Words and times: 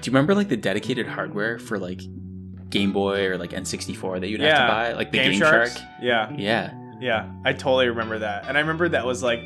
Do 0.00 0.10
you 0.10 0.12
remember 0.14 0.34
like 0.34 0.48
the 0.48 0.56
dedicated 0.56 1.06
hardware 1.06 1.58
for 1.58 1.78
like 1.78 2.00
Game 2.70 2.92
Boy 2.92 3.26
or 3.26 3.36
like 3.38 3.50
N64 3.50 4.20
that 4.20 4.28
you'd 4.28 4.40
have 4.40 4.56
to 4.58 4.72
buy? 4.72 4.92
Like 4.92 5.10
the 5.10 5.18
Game 5.18 5.30
Game, 5.32 5.40
Shark? 5.40 5.70
Yeah, 6.00 6.30
Yeah. 6.36 6.72
yeah. 7.00 7.30
I 7.44 7.52
totally 7.52 7.88
remember 7.88 8.18
that, 8.20 8.46
and 8.48 8.56
I 8.56 8.60
remember 8.60 8.88
that 8.90 9.04
was 9.04 9.22
like 9.22 9.40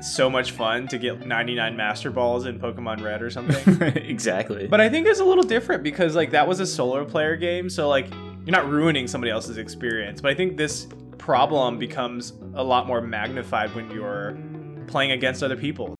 so 0.00 0.28
much 0.28 0.50
fun 0.52 0.86
to 0.88 0.98
get 0.98 1.26
99 1.26 1.76
Master 1.76 2.10
Balls 2.10 2.44
in 2.46 2.58
Pokemon 2.58 3.02
Red 3.02 3.22
or 3.22 3.30
something. 3.30 3.80
exactly. 3.96 4.66
but 4.66 4.80
I 4.80 4.88
think 4.88 5.06
it's 5.06 5.20
a 5.20 5.24
little 5.24 5.44
different 5.44 5.82
because 5.82 6.14
like 6.14 6.30
that 6.32 6.46
was 6.46 6.60
a 6.60 6.66
solo 6.66 7.04
player 7.04 7.36
game, 7.36 7.68
so 7.70 7.88
like 7.88 8.10
you're 8.10 8.52
not 8.52 8.68
ruining 8.68 9.06
somebody 9.06 9.30
else's 9.30 9.56
experience. 9.58 10.20
But 10.20 10.30
I 10.30 10.34
think 10.34 10.56
this 10.56 10.86
problem 11.18 11.78
becomes 11.78 12.34
a 12.54 12.62
lot 12.62 12.86
more 12.86 13.00
magnified 13.00 13.74
when 13.74 13.90
you're 13.90 14.36
playing 14.86 15.12
against 15.12 15.42
other 15.42 15.56
people. 15.56 15.94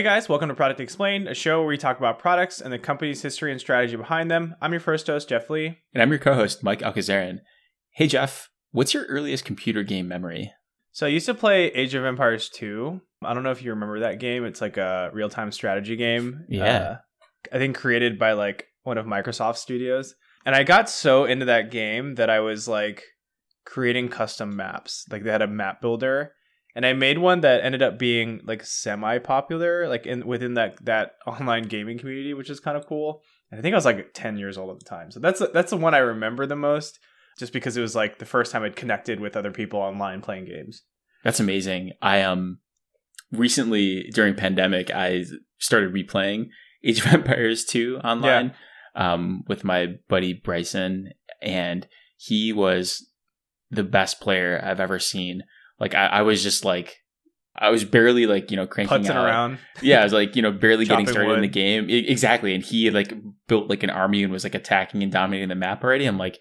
Hey 0.00 0.04
guys, 0.04 0.30
welcome 0.30 0.48
to 0.48 0.54
Product 0.54 0.80
Explained, 0.80 1.28
a 1.28 1.34
show 1.34 1.58
where 1.58 1.68
we 1.68 1.76
talk 1.76 1.98
about 1.98 2.18
products 2.18 2.62
and 2.62 2.72
the 2.72 2.78
company's 2.78 3.20
history 3.20 3.52
and 3.52 3.60
strategy 3.60 3.96
behind 3.96 4.30
them. 4.30 4.54
I'm 4.58 4.72
your 4.72 4.80
first 4.80 5.06
host, 5.06 5.28
Jeff 5.28 5.50
Lee. 5.50 5.76
and 5.92 6.02
I'm 6.02 6.08
your 6.08 6.18
co-host 6.18 6.62
Mike 6.64 6.80
Alcazaran. 6.80 7.40
Hey 7.90 8.06
Jeff, 8.06 8.48
what's 8.70 8.94
your 8.94 9.04
earliest 9.04 9.44
computer 9.44 9.82
game 9.82 10.08
memory? 10.08 10.54
So 10.92 11.04
I 11.04 11.10
used 11.10 11.26
to 11.26 11.34
play 11.34 11.66
Age 11.66 11.94
of 11.94 12.06
Empires 12.06 12.48
2. 12.48 12.98
I 13.22 13.34
don't 13.34 13.42
know 13.42 13.50
if 13.50 13.62
you 13.62 13.72
remember 13.72 14.00
that 14.00 14.20
game. 14.20 14.46
It's 14.46 14.62
like 14.62 14.78
a 14.78 15.10
real-time 15.12 15.52
strategy 15.52 15.96
game. 15.96 16.46
Yeah. 16.48 16.64
Uh, 16.64 16.96
I 17.52 17.58
think 17.58 17.76
created 17.76 18.18
by 18.18 18.32
like 18.32 18.68
one 18.84 18.96
of 18.96 19.04
Microsoft 19.04 19.56
studios. 19.56 20.14
And 20.46 20.54
I 20.54 20.62
got 20.62 20.88
so 20.88 21.26
into 21.26 21.44
that 21.44 21.70
game 21.70 22.14
that 22.14 22.30
I 22.30 22.40
was 22.40 22.66
like 22.66 23.04
creating 23.66 24.08
custom 24.08 24.56
maps. 24.56 25.04
Like 25.10 25.24
they 25.24 25.30
had 25.30 25.42
a 25.42 25.46
map 25.46 25.82
builder 25.82 26.32
and 26.74 26.86
I 26.86 26.92
made 26.92 27.18
one 27.18 27.40
that 27.40 27.64
ended 27.64 27.82
up 27.82 27.98
being 27.98 28.40
like 28.44 28.64
semi-popular 28.64 29.88
like 29.88 30.06
in 30.06 30.26
within 30.26 30.54
that 30.54 30.84
that 30.84 31.12
online 31.26 31.64
gaming 31.64 31.98
community, 31.98 32.34
which 32.34 32.50
is 32.50 32.60
kind 32.60 32.76
of 32.76 32.86
cool. 32.86 33.22
And 33.50 33.58
I 33.58 33.62
think 33.62 33.74
I 33.74 33.76
was 33.76 33.84
like 33.84 34.10
10 34.14 34.36
years 34.36 34.56
old 34.56 34.70
at 34.70 34.78
the 34.78 34.84
time. 34.84 35.10
So 35.10 35.20
that's 35.20 35.42
that's 35.52 35.70
the 35.70 35.76
one 35.76 35.94
I 35.94 35.98
remember 35.98 36.46
the 36.46 36.56
most 36.56 36.98
just 37.38 37.52
because 37.52 37.76
it 37.76 37.80
was 37.80 37.96
like 37.96 38.18
the 38.18 38.26
first 38.26 38.52
time 38.52 38.62
I'd 38.62 38.76
connected 38.76 39.20
with 39.20 39.36
other 39.36 39.50
people 39.50 39.80
online 39.80 40.20
playing 40.20 40.46
games. 40.46 40.82
That's 41.24 41.40
amazing. 41.40 41.92
I 42.00 42.22
um 42.22 42.58
recently 43.32 44.10
during 44.14 44.34
pandemic 44.34 44.90
I 44.90 45.24
started 45.58 45.92
replaying 45.92 46.48
Age 46.84 47.00
of 47.00 47.06
Empires 47.12 47.64
2 47.64 47.98
online 48.04 48.54
um 48.94 49.44
with 49.48 49.64
my 49.64 49.94
buddy 50.08 50.32
Bryson 50.32 51.10
and 51.42 51.86
he 52.16 52.52
was 52.52 53.10
the 53.70 53.84
best 53.84 54.20
player 54.20 54.60
I've 54.62 54.80
ever 54.80 54.98
seen. 54.98 55.42
Like 55.80 55.94
I, 55.94 56.06
I 56.06 56.22
was 56.22 56.42
just 56.42 56.64
like 56.64 56.98
I 57.56 57.70
was 57.70 57.84
barely 57.84 58.26
like, 58.26 58.50
you 58.50 58.56
know, 58.56 58.66
cranking 58.66 58.98
Putzing 59.02 59.10
out. 59.10 59.26
around. 59.26 59.58
Yeah, 59.82 60.00
I 60.00 60.04
was 60.04 60.12
like, 60.12 60.36
you 60.36 60.42
know, 60.42 60.52
barely 60.52 60.84
getting 60.86 61.06
started 61.06 61.32
in 61.32 61.40
the 61.42 61.48
game. 61.48 61.86
I- 61.88 61.92
exactly. 62.08 62.54
And 62.54 62.62
he 62.62 62.90
like 62.90 63.12
built 63.48 63.68
like 63.68 63.82
an 63.82 63.90
army 63.90 64.22
and 64.22 64.32
was 64.32 64.44
like 64.44 64.54
attacking 64.54 65.02
and 65.02 65.10
dominating 65.10 65.48
the 65.48 65.54
map 65.56 65.82
already. 65.82 66.06
I'm 66.06 66.18
like, 66.18 66.38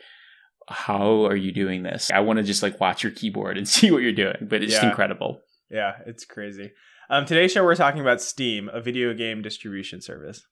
how 0.67 1.25
are 1.25 1.35
you 1.35 1.51
doing 1.51 1.81
this? 1.83 2.11
I 2.13 2.19
want 2.19 2.37
to 2.37 2.43
just 2.43 2.61
like 2.61 2.79
watch 2.79 3.01
your 3.03 3.11
keyboard 3.11 3.57
and 3.57 3.67
see 3.67 3.91
what 3.91 4.03
you're 4.03 4.11
doing, 4.13 4.47
but 4.49 4.61
it's 4.61 4.73
just 4.73 4.83
incredible. 4.83 5.41
Yeah, 5.71 5.93
it's 6.05 6.25
crazy. 6.25 6.71
Um, 7.09 7.25
today's 7.25 7.51
show 7.51 7.63
we're 7.63 7.75
talking 7.75 8.01
about 8.01 8.21
Steam, 8.21 8.69
a 8.71 8.79
video 8.81 9.13
game 9.15 9.41
distribution 9.41 9.99
service. 9.99 10.43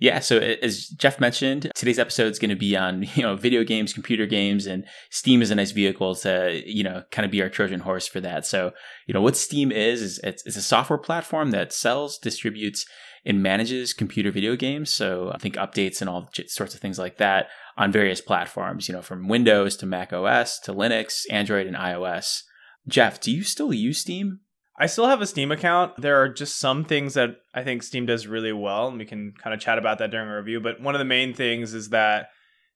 Yeah, 0.00 0.20
so 0.20 0.38
as 0.38 0.88
Jeff 0.88 1.20
mentioned, 1.20 1.70
today's 1.74 1.98
episode 1.98 2.32
is 2.32 2.38
going 2.38 2.48
to 2.48 2.56
be 2.56 2.74
on 2.74 3.02
you 3.14 3.22
know 3.22 3.36
video 3.36 3.62
games, 3.62 3.92
computer 3.92 4.26
games, 4.26 4.66
and 4.66 4.84
Steam 5.10 5.42
is 5.42 5.50
a 5.50 5.54
nice 5.54 5.70
vehicle 5.70 6.14
to 6.16 6.62
you 6.64 6.82
know 6.82 7.04
kind 7.12 7.24
of 7.24 7.30
be 7.30 7.42
our 7.42 7.50
Trojan 7.50 7.80
horse 7.80 8.08
for 8.08 8.18
that. 8.20 8.46
So 8.46 8.72
you 9.06 9.14
know 9.14 9.20
what 9.20 9.36
Steam 9.36 9.70
is 9.70 10.00
is 10.00 10.18
it's, 10.24 10.44
it's 10.46 10.56
a 10.56 10.62
software 10.62 10.98
platform 10.98 11.50
that 11.50 11.72
sells, 11.72 12.18
distributes, 12.18 12.86
and 13.26 13.42
manages 13.42 13.92
computer 13.92 14.30
video 14.30 14.56
games. 14.56 14.90
So 14.90 15.30
I 15.34 15.38
think 15.38 15.56
updates 15.56 16.00
and 16.00 16.08
all 16.08 16.30
sorts 16.46 16.74
of 16.74 16.80
things 16.80 16.98
like 16.98 17.18
that 17.18 17.48
on 17.76 17.92
various 17.92 18.22
platforms. 18.22 18.88
You 18.88 18.94
know 18.94 19.02
from 19.02 19.28
Windows 19.28 19.76
to 19.76 19.86
Mac 19.86 20.14
OS 20.14 20.58
to 20.60 20.72
Linux, 20.72 21.24
Android, 21.30 21.66
and 21.66 21.76
iOS. 21.76 22.42
Jeff, 22.88 23.20
do 23.20 23.30
you 23.30 23.42
still 23.42 23.74
use 23.74 23.98
Steam? 23.98 24.40
I 24.80 24.86
still 24.86 25.08
have 25.08 25.20
a 25.20 25.26
Steam 25.26 25.52
account. 25.52 25.92
There 25.98 26.22
are 26.22 26.28
just 26.30 26.58
some 26.58 26.84
things 26.84 27.12
that 27.12 27.36
I 27.54 27.62
think 27.62 27.82
Steam 27.82 28.06
does 28.06 28.26
really 28.26 28.52
well, 28.52 28.88
and 28.88 28.98
we 28.98 29.04
can 29.04 29.34
kind 29.38 29.52
of 29.52 29.60
chat 29.60 29.76
about 29.76 29.98
that 29.98 30.10
during 30.10 30.26
our 30.26 30.38
review. 30.38 30.58
But 30.58 30.80
one 30.80 30.94
of 30.94 30.98
the 30.98 31.04
main 31.04 31.34
things 31.34 31.74
is 31.74 31.90
that 31.90 32.30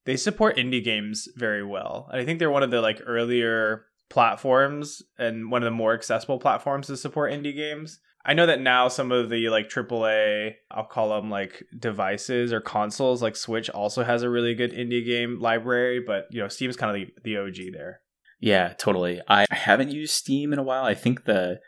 they 0.04 0.19
support 0.19 0.59
indie 0.59 0.84
games 0.84 1.28
very 1.34 1.64
well. 1.64 2.10
And 2.12 2.20
I 2.20 2.26
think 2.26 2.38
they're 2.38 2.50
one 2.50 2.62
of 2.62 2.70
the 2.70 2.82
like 2.82 3.00
earlier 3.06 3.87
platforms 4.10 5.03
and 5.19 5.50
one 5.50 5.62
of 5.62 5.64
the 5.64 5.70
more 5.70 5.94
accessible 5.94 6.38
platforms 6.38 6.88
to 6.88 6.97
support 6.98 7.32
indie 7.32 7.56
games. 7.56 8.00
I 8.22 8.34
know 8.34 8.44
that 8.47 8.60
now 8.60 8.88
some 8.88 9.10
of 9.10 9.31
the 9.31 9.48
like 9.48 9.70
AAA, 9.70 10.56
I'll 10.70 10.84
call 10.84 11.09
them 11.09 11.31
like 11.31 11.64
devices 11.78 12.53
or 12.53 12.60
consoles, 12.60 13.22
like 13.22 13.34
Switch 13.34 13.70
also 13.70 14.04
has 14.04 14.22
a 14.22 14.28
really 14.28 14.54
good 14.54 14.72
indie 14.72 15.06
game 15.06 15.41
library, 15.41 16.03
but 16.06 16.26
you 16.31 16.43
know, 16.43 16.48
Steam's 16.48 16.76
kind 16.76 16.94
of 16.94 17.09
the, 17.09 17.22
the 17.22 17.38
OG 17.38 17.72
there. 17.72 18.00
Yeah, 18.41 18.75
totally. 18.78 19.22
I 19.26 19.47
haven't 19.50 19.91
used 19.91 20.12
Steam 20.12 20.53
in 20.53 20.59
a 20.59 20.62
while. 20.62 20.84
I 20.84 20.94
think 20.94 21.25
the 21.25 21.60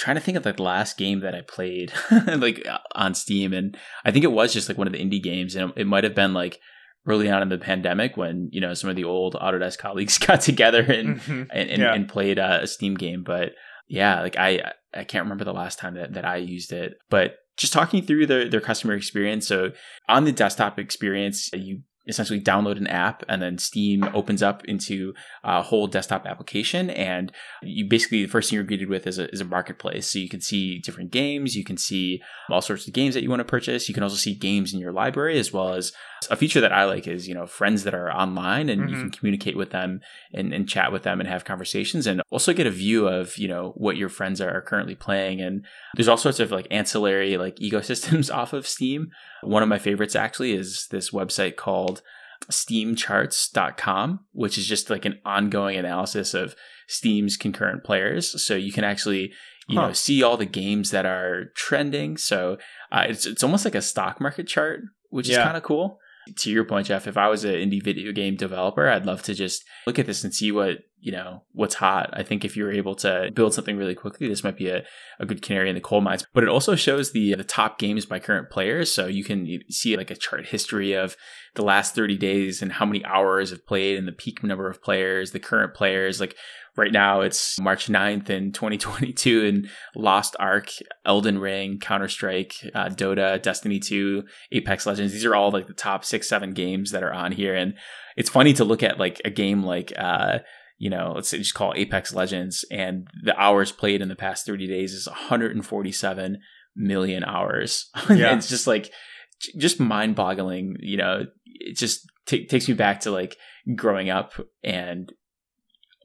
trying 0.00 0.16
to 0.16 0.20
think 0.22 0.36
of 0.36 0.44
like 0.44 0.56
the 0.56 0.62
last 0.62 0.96
game 0.96 1.20
that 1.20 1.34
I 1.34 1.42
played 1.42 1.92
like 2.26 2.66
uh, 2.66 2.78
on 2.94 3.14
Steam 3.14 3.52
and 3.52 3.76
I 4.04 4.10
think 4.10 4.24
it 4.24 4.32
was 4.32 4.52
just 4.52 4.68
like 4.68 4.78
one 4.78 4.86
of 4.86 4.92
the 4.92 4.98
indie 4.98 5.22
games 5.22 5.54
and 5.54 5.72
it 5.76 5.86
might 5.86 6.04
have 6.04 6.14
been 6.14 6.32
like 6.34 6.58
early 7.06 7.30
on 7.30 7.42
in 7.42 7.48
the 7.48 7.58
pandemic 7.58 8.16
when, 8.16 8.48
you 8.52 8.60
know, 8.60 8.74
some 8.74 8.90
of 8.90 8.96
the 8.96 9.04
old 9.04 9.34
Autodesk 9.34 9.78
colleagues 9.86 10.18
got 10.18 10.40
together 10.40 10.82
and 10.82 11.20
Mhm. 11.20 11.46
and, 11.52 11.70
and, 11.70 11.82
Yeah. 11.82 11.94
and 11.94 12.08
played 12.08 12.38
uh, 12.38 12.58
a 12.62 12.66
Steam 12.66 12.94
game, 12.94 13.22
but 13.24 13.52
yeah, 13.88 14.20
like 14.22 14.36
I 14.38 14.72
I 14.94 15.04
can't 15.04 15.24
remember 15.24 15.44
the 15.44 15.52
last 15.52 15.78
time 15.78 15.94
that, 15.94 16.14
that 16.14 16.24
I 16.24 16.36
used 16.36 16.72
it, 16.72 16.94
but 17.10 17.36
just 17.56 17.72
talking 17.72 18.02
through 18.02 18.26
their 18.26 18.48
their 18.48 18.60
customer 18.60 18.94
experience. 18.94 19.46
So 19.46 19.70
on 20.08 20.24
the 20.24 20.32
desktop 20.32 20.78
experience, 20.78 21.50
you 21.52 21.82
essentially 22.10 22.40
download 22.40 22.76
an 22.76 22.86
app 22.88 23.22
and 23.28 23.40
then 23.40 23.56
Steam 23.58 24.04
opens 24.14 24.42
up 24.42 24.64
into 24.66 25.14
a 25.44 25.62
whole 25.62 25.86
desktop 25.86 26.26
application 26.26 26.90
and 26.90 27.32
you 27.62 27.84
basically 27.86 28.22
the 28.22 28.28
first 28.28 28.50
thing 28.50 28.56
you're 28.56 28.64
greeted 28.64 28.88
with 28.90 29.06
is 29.06 29.18
a, 29.18 29.30
is 29.32 29.40
a 29.40 29.44
marketplace. 29.44 30.06
So 30.10 30.18
you 30.18 30.28
can 30.28 30.40
see 30.40 30.78
different 30.78 31.10
games 31.10 31.56
you 31.56 31.64
can 31.64 31.76
see 31.78 32.20
all 32.50 32.60
sorts 32.60 32.86
of 32.86 32.92
games 32.92 33.14
that 33.14 33.22
you 33.22 33.30
want 33.30 33.40
to 33.40 33.44
purchase. 33.44 33.88
You 33.88 33.94
can 33.94 34.02
also 34.02 34.16
see 34.16 34.34
games 34.34 34.74
in 34.74 34.80
your 34.80 34.92
library 34.92 35.38
as 35.38 35.52
well 35.52 35.72
as 35.74 35.92
a 36.30 36.36
feature 36.36 36.60
that 36.60 36.70
i 36.72 36.84
like 36.84 37.06
is 37.08 37.26
you 37.26 37.34
know 37.34 37.46
friends 37.46 37.82
that 37.84 37.94
are 37.94 38.12
online 38.12 38.68
and 38.68 38.90
you 38.90 38.96
Mhm. 38.96 39.00
can 39.00 39.10
communicate 39.10 39.56
with 39.56 39.70
them 39.70 40.02
and, 40.34 40.52
and 40.52 40.68
chat 40.68 40.92
with 40.92 41.02
them 41.02 41.18
and 41.18 41.26
have 41.26 41.46
conversations 41.46 42.06
and 42.06 42.20
also 42.30 42.52
get 42.52 42.66
a 42.66 42.70
view 42.70 43.08
of 43.08 43.38
you 43.38 43.48
know 43.48 43.72
what 43.76 43.96
your 43.96 44.10
friends 44.10 44.38
are 44.38 44.60
currently 44.60 44.94
playing. 44.94 45.40
And 45.40 45.64
there's 45.94 46.08
all 46.08 46.18
sorts 46.18 46.38
of 46.38 46.50
like 46.50 46.66
ancillary 46.70 47.38
like 47.38 47.56
ecosystems 47.56 48.32
off 48.40 48.52
of 48.52 48.68
steam 48.68 49.10
one 49.42 49.62
of 49.62 49.68
my 49.68 49.78
favorites 49.78 50.14
actually 50.16 50.52
is 50.52 50.86
this 50.90 51.10
website 51.10 51.56
called 51.56 52.02
steamcharts.com, 52.50 54.20
which 54.32 54.58
is 54.58 54.66
just 54.66 54.90
like 54.90 55.04
an 55.04 55.18
ongoing 55.24 55.76
analysis 55.76 56.34
of 56.34 56.54
Steam's 56.88 57.36
concurrent 57.36 57.84
players. 57.84 58.42
So 58.44 58.54
you 58.54 58.72
can 58.72 58.84
actually, 58.84 59.32
you 59.68 59.78
Huh. 59.78 59.88
know, 59.88 59.92
see 59.92 60.22
all 60.22 60.36
the 60.36 60.46
games 60.46 60.90
that 60.90 61.06
are 61.06 61.46
trending. 61.54 62.16
So 62.16 62.58
uh, 62.92 63.06
it's 63.08 63.26
it's 63.26 63.42
almost 63.44 63.64
like 63.64 63.74
a 63.74 63.82
stock 63.82 64.20
market 64.20 64.46
chart, 64.48 64.80
which 65.10 65.28
is 65.28 65.36
kind 65.44 65.56
of 65.56 65.62
cool. 65.62 65.98
To 66.38 66.50
your 66.50 66.64
point, 66.64 66.86
Jeff, 66.88 67.06
if 67.06 67.16
I 67.16 67.28
was 67.28 67.44
an 67.44 67.54
indie 67.54 67.82
video 67.82 68.12
game 68.12 68.36
developer, 68.36 68.88
I'd 68.88 69.06
love 69.06 69.22
to 69.24 69.34
just 69.34 69.64
look 69.86 69.98
at 69.98 70.06
this 70.06 70.22
and 70.22 70.34
see 70.34 70.52
what 70.52 70.78
you 71.00 71.12
know 71.12 71.42
what's 71.52 71.74
hot. 71.74 72.10
I 72.12 72.22
think 72.22 72.44
if 72.44 72.56
you're 72.56 72.72
able 72.72 72.94
to 72.96 73.30
build 73.34 73.54
something 73.54 73.76
really 73.76 73.94
quickly, 73.94 74.28
this 74.28 74.44
might 74.44 74.56
be 74.56 74.68
a, 74.68 74.84
a 75.18 75.26
good 75.26 75.42
canary 75.42 75.68
in 75.68 75.74
the 75.74 75.80
coal 75.80 76.00
mines. 76.00 76.24
But 76.32 76.44
it 76.44 76.48
also 76.48 76.76
shows 76.76 77.12
the 77.12 77.34
the 77.34 77.44
top 77.44 77.78
games 77.78 78.06
by 78.06 78.18
current 78.18 78.50
players, 78.50 78.94
so 78.94 79.06
you 79.06 79.24
can 79.24 79.60
see 79.70 79.96
like 79.96 80.10
a 80.10 80.16
chart 80.16 80.46
history 80.46 80.92
of 80.92 81.16
the 81.54 81.62
last 81.62 81.94
30 81.94 82.16
days 82.16 82.62
and 82.62 82.72
how 82.72 82.86
many 82.86 83.04
hours 83.04 83.50
have 83.50 83.66
played 83.66 83.98
and 83.98 84.06
the 84.06 84.12
peak 84.12 84.42
number 84.42 84.68
of 84.68 84.82
players, 84.82 85.32
the 85.32 85.40
current 85.40 85.74
players. 85.74 86.20
Like 86.20 86.36
right 86.76 86.92
now, 86.92 87.20
it's 87.20 87.58
March 87.60 87.88
9th 87.88 88.30
in 88.30 88.52
2022, 88.52 89.44
and 89.46 89.68
Lost 89.96 90.36
Ark, 90.38 90.70
Elden 91.04 91.38
Ring, 91.38 91.78
Counter 91.78 92.08
Strike, 92.08 92.54
uh, 92.74 92.88
Dota, 92.88 93.40
Destiny 93.40 93.78
2, 93.78 94.22
Apex 94.52 94.86
Legends. 94.86 95.12
These 95.12 95.24
are 95.24 95.34
all 95.34 95.50
like 95.50 95.66
the 95.66 95.74
top 95.74 96.04
six, 96.04 96.28
seven 96.28 96.52
games 96.52 96.92
that 96.92 97.02
are 97.02 97.12
on 97.12 97.32
here. 97.32 97.54
And 97.54 97.74
it's 98.16 98.30
funny 98.30 98.52
to 98.54 98.64
look 98.64 98.82
at 98.82 98.98
like 98.98 99.20
a 99.24 99.30
game 99.30 99.62
like, 99.62 99.92
uh, 99.98 100.40
you 100.80 100.88
know, 100.88 101.12
let's 101.14 101.28
say 101.28 101.36
just 101.36 101.52
call 101.52 101.72
it 101.72 101.78
Apex 101.78 102.14
Legends, 102.14 102.64
and 102.70 103.06
the 103.22 103.38
hours 103.38 103.70
played 103.70 104.00
in 104.00 104.08
the 104.08 104.16
past 104.16 104.46
30 104.46 104.66
days 104.66 104.94
is 104.94 105.06
147 105.06 106.38
million 106.74 107.22
hours. 107.22 107.90
Yeah. 108.08 108.34
it's 108.34 108.48
just 108.48 108.66
like, 108.66 108.90
just 109.58 109.78
mind 109.78 110.16
boggling, 110.16 110.76
you 110.80 110.96
know, 110.96 111.26
it 111.44 111.76
just 111.76 112.10
ta 112.24 112.38
takes 112.48 112.66
me 112.66 112.72
back 112.72 113.00
to 113.00 113.10
like 113.10 113.36
growing 113.76 114.08
up 114.08 114.32
and 114.64 115.12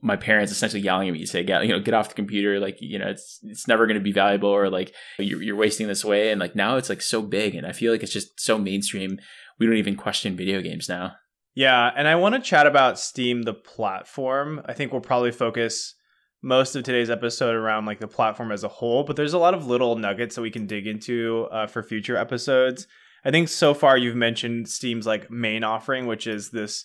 my 0.02 0.16
parents 0.16 0.52
essentially 0.52 0.82
yelling 0.82 1.08
at 1.08 1.14
me 1.14 1.20
to 1.20 1.26
say, 1.26 1.42
"Get 1.42 1.64
you 1.64 1.72
know, 1.72 1.80
get 1.80 1.94
off 1.94 2.10
the 2.10 2.14
computer. 2.14 2.60
Like 2.60 2.76
you 2.80 2.98
know, 2.98 3.08
it's 3.08 3.40
it's 3.44 3.66
never 3.66 3.86
going 3.86 3.96
to 3.96 4.04
be 4.04 4.12
valuable, 4.12 4.50
or 4.50 4.68
like 4.68 4.94
you're, 5.18 5.42
you're 5.42 5.56
wasting 5.56 5.88
this 5.88 6.04
away." 6.04 6.30
And 6.30 6.38
like 6.38 6.54
now, 6.54 6.76
it's 6.76 6.90
like 6.90 7.00
so 7.00 7.22
big, 7.22 7.54
and 7.54 7.66
I 7.66 7.72
feel 7.72 7.92
like 7.92 8.02
it's 8.02 8.12
just 8.12 8.38
so 8.38 8.58
mainstream. 8.58 9.18
We 9.58 9.66
don't 9.66 9.76
even 9.76 9.96
question 9.96 10.36
video 10.36 10.60
games 10.60 10.86
now. 10.86 11.14
Yeah, 11.56 11.90
and 11.96 12.06
I 12.06 12.16
want 12.16 12.34
to 12.34 12.40
chat 12.40 12.66
about 12.66 12.98
Steam, 12.98 13.42
the 13.42 13.54
platform. 13.54 14.60
I 14.66 14.74
think 14.74 14.92
we'll 14.92 15.00
probably 15.00 15.32
focus 15.32 15.94
most 16.42 16.76
of 16.76 16.84
today's 16.84 17.08
episode 17.08 17.54
around 17.54 17.86
like 17.86 17.98
the 17.98 18.06
platform 18.06 18.52
as 18.52 18.62
a 18.62 18.68
whole, 18.68 19.04
but 19.04 19.16
there's 19.16 19.32
a 19.32 19.38
lot 19.38 19.54
of 19.54 19.66
little 19.66 19.96
nuggets 19.96 20.36
that 20.36 20.42
we 20.42 20.50
can 20.50 20.66
dig 20.66 20.86
into 20.86 21.48
uh, 21.50 21.66
for 21.66 21.82
future 21.82 22.14
episodes. 22.14 22.86
I 23.24 23.30
think 23.30 23.48
so 23.48 23.72
far 23.72 23.96
you've 23.96 24.14
mentioned 24.14 24.68
Steam's 24.68 25.06
like 25.06 25.30
main 25.30 25.64
offering, 25.64 26.06
which 26.06 26.26
is 26.26 26.50
this 26.50 26.84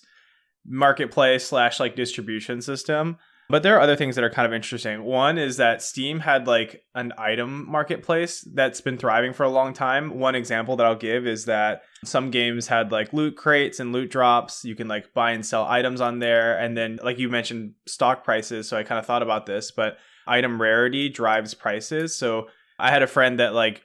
marketplace 0.66 1.46
slash 1.46 1.78
like 1.78 1.94
distribution 1.94 2.62
system. 2.62 3.18
But 3.52 3.62
there 3.62 3.76
are 3.76 3.82
other 3.82 3.96
things 3.96 4.14
that 4.14 4.24
are 4.24 4.30
kind 4.30 4.46
of 4.46 4.54
interesting. 4.54 5.04
One 5.04 5.36
is 5.36 5.58
that 5.58 5.82
Steam 5.82 6.20
had 6.20 6.46
like 6.46 6.86
an 6.94 7.12
item 7.18 7.70
marketplace 7.70 8.40
that's 8.54 8.80
been 8.80 8.96
thriving 8.96 9.34
for 9.34 9.42
a 9.42 9.50
long 9.50 9.74
time. 9.74 10.18
One 10.18 10.34
example 10.34 10.74
that 10.76 10.86
I'll 10.86 10.94
give 10.94 11.26
is 11.26 11.44
that 11.44 11.82
some 12.02 12.30
games 12.30 12.68
had 12.68 12.90
like 12.90 13.12
loot 13.12 13.36
crates 13.36 13.78
and 13.78 13.92
loot 13.92 14.10
drops. 14.10 14.64
You 14.64 14.74
can 14.74 14.88
like 14.88 15.12
buy 15.12 15.32
and 15.32 15.44
sell 15.44 15.66
items 15.66 16.00
on 16.00 16.18
there. 16.18 16.58
And 16.58 16.74
then, 16.74 16.98
like 17.04 17.18
you 17.18 17.28
mentioned, 17.28 17.74
stock 17.84 18.24
prices. 18.24 18.70
So 18.70 18.78
I 18.78 18.84
kind 18.84 18.98
of 18.98 19.04
thought 19.04 19.22
about 19.22 19.44
this, 19.44 19.70
but 19.70 19.98
item 20.26 20.58
rarity 20.58 21.10
drives 21.10 21.52
prices. 21.52 22.14
So 22.14 22.48
I 22.78 22.90
had 22.90 23.02
a 23.02 23.06
friend 23.06 23.38
that 23.38 23.52
like 23.52 23.82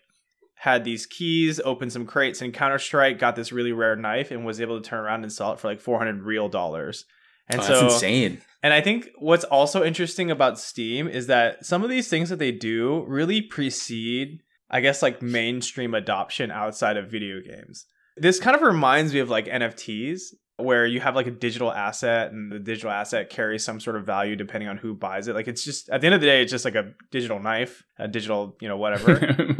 had 0.56 0.86
these 0.86 1.06
keys, 1.06 1.60
opened 1.60 1.92
some 1.92 2.06
crates 2.06 2.42
in 2.42 2.54
Counter 2.54 2.80
Strike, 2.80 3.20
got 3.20 3.36
this 3.36 3.52
really 3.52 3.74
rare 3.74 3.98
knife, 3.98 4.32
and 4.32 4.46
was 4.46 4.62
able 4.62 4.80
to 4.80 4.90
turn 4.90 5.04
around 5.04 5.24
and 5.24 5.34
sell 5.34 5.52
it 5.52 5.60
for 5.60 5.68
like 5.68 5.82
400 5.82 6.24
real 6.24 6.48
dollars. 6.48 7.04
And 7.50 7.60
oh, 7.60 7.64
so 7.64 7.82
that's 7.82 7.94
insane. 7.96 8.42
And 8.64 8.74
I 8.74 8.82
think 8.82 9.10
what's 9.20 9.44
also 9.46 9.84
interesting 9.84 10.32
about 10.32 10.60
Steam 10.60 11.08
is 11.08 11.28
that 11.28 11.66
some 11.66 11.84
of 11.84 11.90
these 11.90 12.08
things 12.08 12.30
that 12.30 12.40
they 12.40 12.52
do 12.52 13.06
really 13.08 13.42
precede, 13.42 14.42
I 14.70 14.82
guess, 14.82 15.02
like 15.02 15.22
mainstream 15.22 15.94
adoption 15.94 16.52
outside 16.52 16.98
of 16.98 17.12
video 17.12 17.40
games. 17.42 17.86
This 18.16 18.40
kind 18.40 18.56
of 18.56 18.64
reminds 18.64 19.14
me 19.14 19.20
of 19.20 19.30
like 19.30 19.46
NFTs, 19.46 20.22
where 20.58 20.88
you 20.88 21.00
have 21.00 21.16
like 21.16 21.28
a 21.28 21.32
digital 21.32 21.72
asset 21.72 22.32
and 22.32 22.52
the 22.52 22.60
digital 22.60 22.90
asset 22.90 23.30
carries 23.30 23.64
some 23.64 23.80
sort 23.80 23.96
of 23.96 24.06
value 24.06 24.36
depending 24.36 24.68
on 24.68 24.78
who 24.78 24.96
buys 24.96 25.28
it. 25.28 25.36
Like 25.36 25.48
it's 25.48 25.64
just 25.64 25.88
at 25.90 26.02
the 26.02 26.08
end 26.08 26.16
of 26.16 26.22
the 26.22 26.28
day, 26.28 26.42
it's 26.42 26.52
just 26.52 26.66
like 26.66 26.76
a 26.76 26.94
digital 27.12 27.40
knife, 27.40 27.84
a 28.00 28.08
digital, 28.08 28.58
you 28.60 28.68
know, 28.68 28.78
whatever. 28.78 29.14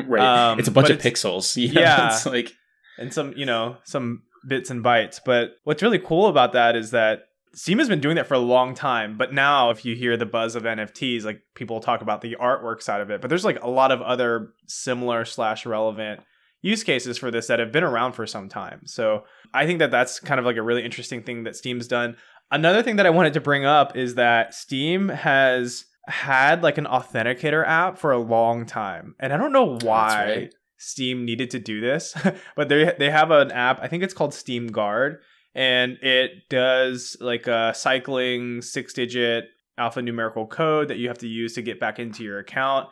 right. 0.08 0.52
Um, 0.52 0.60
it's 0.60 0.68
a 0.68 0.72
bunch 0.72 0.90
of 0.90 1.00
pixels. 1.00 1.56
Yeah. 1.68 1.82
yeah. 1.82 2.08
It's 2.08 2.26
like 2.26 2.52
and 2.98 3.14
some, 3.14 3.34
you 3.36 3.46
know, 3.46 3.78
some 3.84 4.24
bits 4.48 4.72
and 4.72 4.84
bytes. 4.84 5.20
But 5.24 5.52
what's 5.64 5.84
really 5.84 6.00
cool 6.00 6.28
about 6.28 6.54
that 6.54 6.76
is 6.76 6.92
that 6.92 7.20
Steam 7.58 7.80
has 7.80 7.90
been 7.90 8.00
doing 8.00 8.18
that 8.18 8.28
for 8.28 8.36
a 8.36 8.40
long 8.40 8.76
time, 8.76 9.18
but 9.18 9.34
now 9.34 9.72
if 9.72 9.84
you 9.84 9.96
hear 9.96 10.16
the 10.16 10.28
buzz 10.28 10.56
of 10.56 10.62
NFTs, 10.62 11.24
like 11.24 11.42
people 11.56 11.80
talk 11.80 12.04
about 12.04 12.22
the 12.22 12.38
artwork 12.40 12.84
side 12.84 13.02
of 13.02 13.10
it, 13.10 13.20
but 13.20 13.30
there's 13.30 13.44
like 13.44 13.60
a 13.64 13.70
lot 13.70 13.92
of 13.92 14.00
other 14.00 14.54
similar 14.68 15.26
slash 15.26 15.66
relevant 15.66 16.22
use 16.62 16.84
cases 16.84 17.18
for 17.18 17.32
this 17.32 17.48
that 17.48 17.58
have 17.58 17.72
been 17.72 17.84
around 17.84 18.12
for 18.12 18.28
some 18.28 18.48
time. 18.48 18.82
So 18.86 19.24
I 19.56 19.66
think 19.66 19.80
that 19.80 19.90
that's 19.90 20.20
kind 20.20 20.40
of 20.40 20.46
like 20.46 20.58
a 20.58 20.62
really 20.62 20.86
interesting 20.86 21.24
thing 21.24 21.46
that 21.46 21.56
Steam's 21.56 21.88
done. 21.88 22.16
Another 22.52 22.84
thing 22.84 22.98
that 22.98 23.08
I 23.08 23.10
wanted 23.10 23.34
to 23.34 23.42
bring 23.42 23.66
up 23.66 23.98
is 23.98 24.14
that 24.16 24.54
Steam 24.54 25.10
has 25.10 25.86
had 26.08 26.62
like 26.62 26.78
an 26.78 26.86
authenticator 26.86 27.68
app 27.68 27.98
for 27.98 28.12
a 28.12 28.20
long 28.20 28.68
time, 28.68 29.16
and 29.20 29.34
I 29.34 29.38
don't 29.38 29.52
know 29.52 29.80
why. 29.82 30.26
Right. 30.26 30.54
Steam 30.78 31.26
needed 31.26 31.50
to 31.50 31.60
do 31.60 31.82
this, 31.82 32.16
but 32.56 32.70
they 32.70 32.94
they 33.00 33.10
have 33.10 33.32
an 33.32 33.52
app. 33.52 33.80
I 33.82 33.88
think 33.88 34.04
it's 34.04 34.14
called 34.14 34.36
Steam 34.36 34.68
Guard, 34.68 35.18
and 35.58 35.98
it 36.02 36.48
does 36.50 37.18
like 37.20 37.48
a 37.48 37.74
cycling 37.76 38.62
six 38.62 38.94
digit 38.94 39.46
alphanumerical 39.78 40.50
code 40.50 40.88
that 40.88 40.98
you 40.98 41.10
have 41.10 41.18
to 41.18 41.28
use 41.28 41.54
to 41.54 41.62
get 41.62 41.80
back 41.80 42.00
into 42.00 42.24
your 42.24 42.40
account 42.40 42.88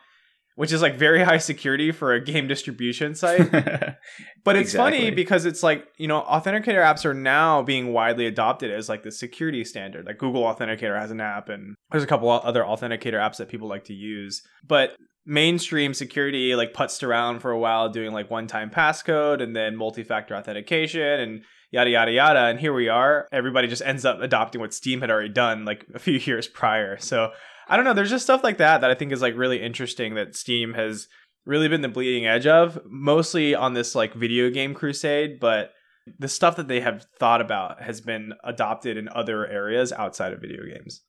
which 0.55 0.71
is 0.71 0.81
like 0.81 0.95
very 0.95 1.23
high 1.23 1.37
security 1.37 1.91
for 1.91 2.13
a 2.13 2.23
game 2.23 2.47
distribution 2.47 3.13
site. 3.15 3.51
but 3.51 4.55
it's 4.55 4.71
exactly. 4.71 4.99
funny 4.99 5.11
because 5.11 5.45
it's 5.45 5.61
like, 5.61 5.85
you 5.97 6.07
know, 6.07 6.21
authenticator 6.21 6.83
apps 6.83 7.05
are 7.05 7.13
now 7.13 7.61
being 7.61 7.93
widely 7.93 8.25
adopted 8.25 8.71
as 8.71 8.89
like 8.89 9.03
the 9.03 9.11
security 9.11 9.63
standard. 9.63 10.05
Like 10.05 10.17
Google 10.17 10.43
Authenticator 10.43 10.99
has 10.99 11.11
an 11.11 11.21
app 11.21 11.49
and 11.49 11.75
there's 11.91 12.03
a 12.03 12.07
couple 12.07 12.29
other 12.29 12.63
authenticator 12.63 13.15
apps 13.15 13.37
that 13.37 13.49
people 13.49 13.67
like 13.67 13.85
to 13.85 13.93
use. 13.93 14.41
But 14.65 14.95
mainstream 15.25 15.93
security 15.93 16.55
like 16.55 16.73
putzed 16.73 17.03
around 17.03 17.39
for 17.39 17.51
a 17.51 17.59
while 17.59 17.89
doing 17.89 18.11
like 18.11 18.29
one-time 18.29 18.69
passcode 18.69 19.41
and 19.41 19.55
then 19.55 19.75
multi-factor 19.75 20.35
authentication 20.35 21.19
and 21.19 21.43
yada 21.71 21.89
yada 21.89 22.11
yada. 22.11 22.45
And 22.45 22.59
here 22.59 22.73
we 22.73 22.89
are. 22.89 23.27
Everybody 23.31 23.67
just 23.67 23.81
ends 23.81 24.05
up 24.05 24.19
adopting 24.21 24.61
what 24.61 24.73
steam 24.73 25.01
had 25.01 25.09
already 25.09 25.29
done 25.29 25.65
like 25.65 25.85
a 25.93 25.99
few 25.99 26.19
years 26.25 26.47
prior. 26.47 26.97
So 26.99 27.31
i 27.67 27.75
don't 27.75 27.85
know. 27.85 27.93
There's 27.93 28.11
just 28.11 28.25
stuff 28.25 28.43
like 28.43 28.57
that 28.59 28.81
that 28.81 28.91
i 28.91 28.95
think 28.95 29.11
is 29.11 29.21
like 29.21 29.35
really 29.35 29.61
interesting 29.61 30.15
that 30.15 30.35
steam 30.35 30.73
has 30.73 31.07
really 31.45 31.67
been 31.67 31.81
the 31.81 31.89
bleeding 31.89 32.25
edge 32.25 32.47
of 32.47 32.79
mostly 32.87 33.53
on 33.53 33.73
this 33.73 33.93
like 33.93 34.13
video 34.15 34.49
game 34.49 34.73
crusade 34.73 35.39
but 35.39 35.71
the 36.19 36.27
stuff 36.27 36.55
that 36.55 36.67
they 36.67 36.81
have 36.81 37.05
thought 37.19 37.41
about 37.41 37.81
has 37.81 37.99
been 37.99 38.33
adopted 38.43 38.95
in 38.95 39.09
other 39.09 39.47
areas 39.47 39.91
outside 39.91 40.33
of 40.33 40.41
video 40.41 40.63
games. 40.63 41.01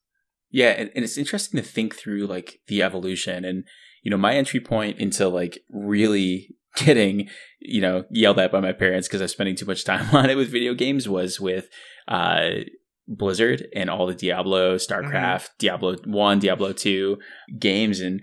Yeah 0.50 0.70
and, 0.70 0.90
and 0.94 1.04
it's 1.04 1.18
interesting 1.18 1.60
to 1.60 1.66
think 1.66 1.94
through 1.94 2.26
like 2.26 2.60
the 2.66 2.82
evolution 2.82 3.44
and 3.44 3.64
you 4.06 4.10
know 4.10 4.16
my 4.16 4.34
entry 4.34 4.60
point 4.60 5.00
into 5.00 5.26
like 5.26 5.58
really 5.68 6.54
getting, 6.76 7.28
you 7.58 7.80
know, 7.80 8.04
yelled 8.08 8.38
at 8.38 8.52
by 8.52 8.60
my 8.60 8.72
parents 8.72 9.08
because 9.08 9.20
I 9.20 9.24
was 9.24 9.32
spending 9.32 9.56
too 9.56 9.66
much 9.66 9.84
time 9.84 10.08
on 10.14 10.30
it 10.30 10.36
with 10.36 10.48
video 10.48 10.74
games 10.74 11.08
was 11.08 11.40
with 11.40 11.68
uh, 12.06 12.50
Blizzard 13.08 13.66
and 13.74 13.90
all 13.90 14.06
the 14.06 14.14
Diablo, 14.14 14.76
StarCraft, 14.76 15.10
mm-hmm. 15.10 15.58
Diablo 15.58 15.96
1, 16.04 16.38
Diablo 16.38 16.72
2 16.72 17.18
games. 17.58 17.98
And, 17.98 18.22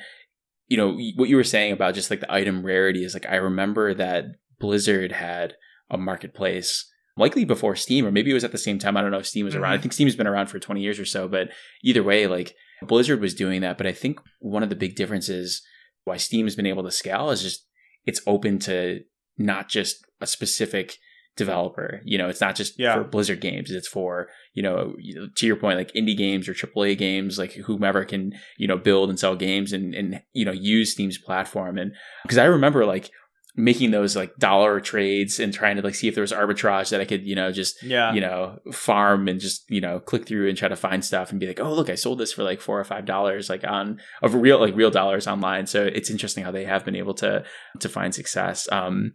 you 0.69 0.77
know, 0.77 0.97
what 1.17 1.27
you 1.27 1.35
were 1.35 1.43
saying 1.43 1.73
about 1.73 1.95
just 1.95 2.09
like 2.09 2.21
the 2.21 2.33
item 2.33 2.65
rarity 2.65 3.03
is 3.03 3.13
like, 3.13 3.25
I 3.25 3.35
remember 3.35 3.93
that 3.93 4.23
Blizzard 4.61 5.11
had 5.11 5.55
a 5.89 5.97
marketplace 5.97 6.89
likely 7.17 7.43
before 7.43 7.75
Steam, 7.75 8.05
or 8.05 8.11
maybe 8.11 8.31
it 8.31 8.35
was 8.35 8.45
at 8.45 8.53
the 8.53 8.57
same 8.57 8.79
time. 8.79 8.95
I 8.95 9.01
don't 9.01 9.11
know 9.11 9.17
if 9.17 9.27
Steam 9.27 9.43
was 9.43 9.53
mm-hmm. 9.53 9.63
around. 9.63 9.73
I 9.73 9.77
think 9.79 9.91
Steam's 9.91 10.15
been 10.15 10.27
around 10.27 10.47
for 10.47 10.59
20 10.59 10.79
years 10.79 10.97
or 10.97 11.05
so, 11.05 11.27
but 11.27 11.49
either 11.83 12.03
way, 12.03 12.25
like 12.25 12.55
Blizzard 12.83 13.19
was 13.19 13.33
doing 13.33 13.59
that. 13.59 13.77
But 13.77 13.85
I 13.85 13.91
think 13.91 14.21
one 14.39 14.63
of 14.63 14.69
the 14.69 14.77
big 14.77 14.95
differences 14.95 15.61
why 16.05 16.17
Steam 16.17 16.45
has 16.45 16.55
been 16.55 16.65
able 16.65 16.83
to 16.83 16.91
scale 16.91 17.29
is 17.29 17.41
just 17.41 17.65
it's 18.05 18.21
open 18.27 18.59
to 18.59 19.01
not 19.37 19.69
just 19.69 20.05
a 20.21 20.27
specific 20.27 20.97
developer. 21.35 22.01
You 22.03 22.17
know, 22.17 22.29
it's 22.29 22.41
not 22.41 22.55
just 22.55 22.79
yeah. 22.79 22.95
for 22.95 23.03
Blizzard 23.03 23.41
games. 23.41 23.71
It's 23.71 23.87
for, 23.87 24.29
you 24.53 24.61
know, 24.61 24.95
to 25.35 25.47
your 25.47 25.55
point, 25.55 25.77
like 25.77 25.91
indie 25.93 26.17
games 26.17 26.47
or 26.47 26.53
AAA 26.53 26.97
games, 26.97 27.39
like 27.39 27.53
whomever 27.53 28.05
can, 28.05 28.33
you 28.57 28.67
know, 28.67 28.77
build 28.77 29.09
and 29.09 29.19
sell 29.19 29.35
games 29.35 29.73
and, 29.73 29.95
and, 29.95 30.21
you 30.33 30.45
know, 30.45 30.51
use 30.51 30.91
Steam's 30.91 31.17
platform. 31.17 31.77
And 31.77 31.93
because 32.23 32.37
I 32.37 32.45
remember 32.45 32.85
like 32.85 33.09
making 33.55 33.91
those 33.91 34.15
like 34.15 34.35
dollar 34.37 34.79
trades 34.79 35.39
and 35.39 35.53
trying 35.53 35.75
to 35.75 35.81
like 35.81 35.93
see 35.93 36.07
if 36.07 36.15
there 36.15 36.23
was 36.23 36.31
arbitrage 36.31 36.89
that 36.89 37.01
I 37.01 37.05
could, 37.05 37.23
you 37.23 37.35
know, 37.35 37.51
just 37.51 37.81
yeah. 37.83 38.11
you 38.11 38.19
know, 38.19 38.57
farm 38.71 39.27
and 39.27 39.39
just, 39.39 39.69
you 39.69 39.79
know, 39.79 39.99
click 39.99 40.25
through 40.25 40.49
and 40.49 40.57
try 40.57 40.67
to 40.67 40.75
find 40.75 41.05
stuff 41.05 41.29
and 41.29 41.39
be 41.39 41.47
like, 41.47 41.59
oh 41.59 41.71
look, 41.73 41.89
I 41.89 41.95
sold 41.95 42.19
this 42.19 42.33
for 42.33 42.43
like 42.43 42.61
four 42.61 42.79
or 42.79 42.83
five 42.83 43.05
dollars 43.05 43.49
like 43.49 43.63
on 43.63 43.99
of 44.23 44.33
real 44.33 44.59
like 44.59 44.75
real 44.75 44.89
dollars 44.89 45.27
online. 45.27 45.67
So 45.67 45.83
it's 45.83 46.09
interesting 46.09 46.43
how 46.43 46.51
they 46.51 46.65
have 46.65 46.83
been 46.83 46.95
able 46.95 47.13
to 47.15 47.43
to 47.79 47.89
find 47.89 48.15
success. 48.15 48.67
Um 48.71 49.13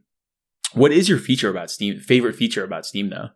what 0.72 0.92
is 0.92 1.08
your 1.08 1.18
feature 1.18 1.50
about 1.50 1.70
Steam 1.70 1.98
favorite 1.98 2.36
feature 2.36 2.62
about 2.62 2.86
Steam 2.86 3.10
though? 3.10 3.30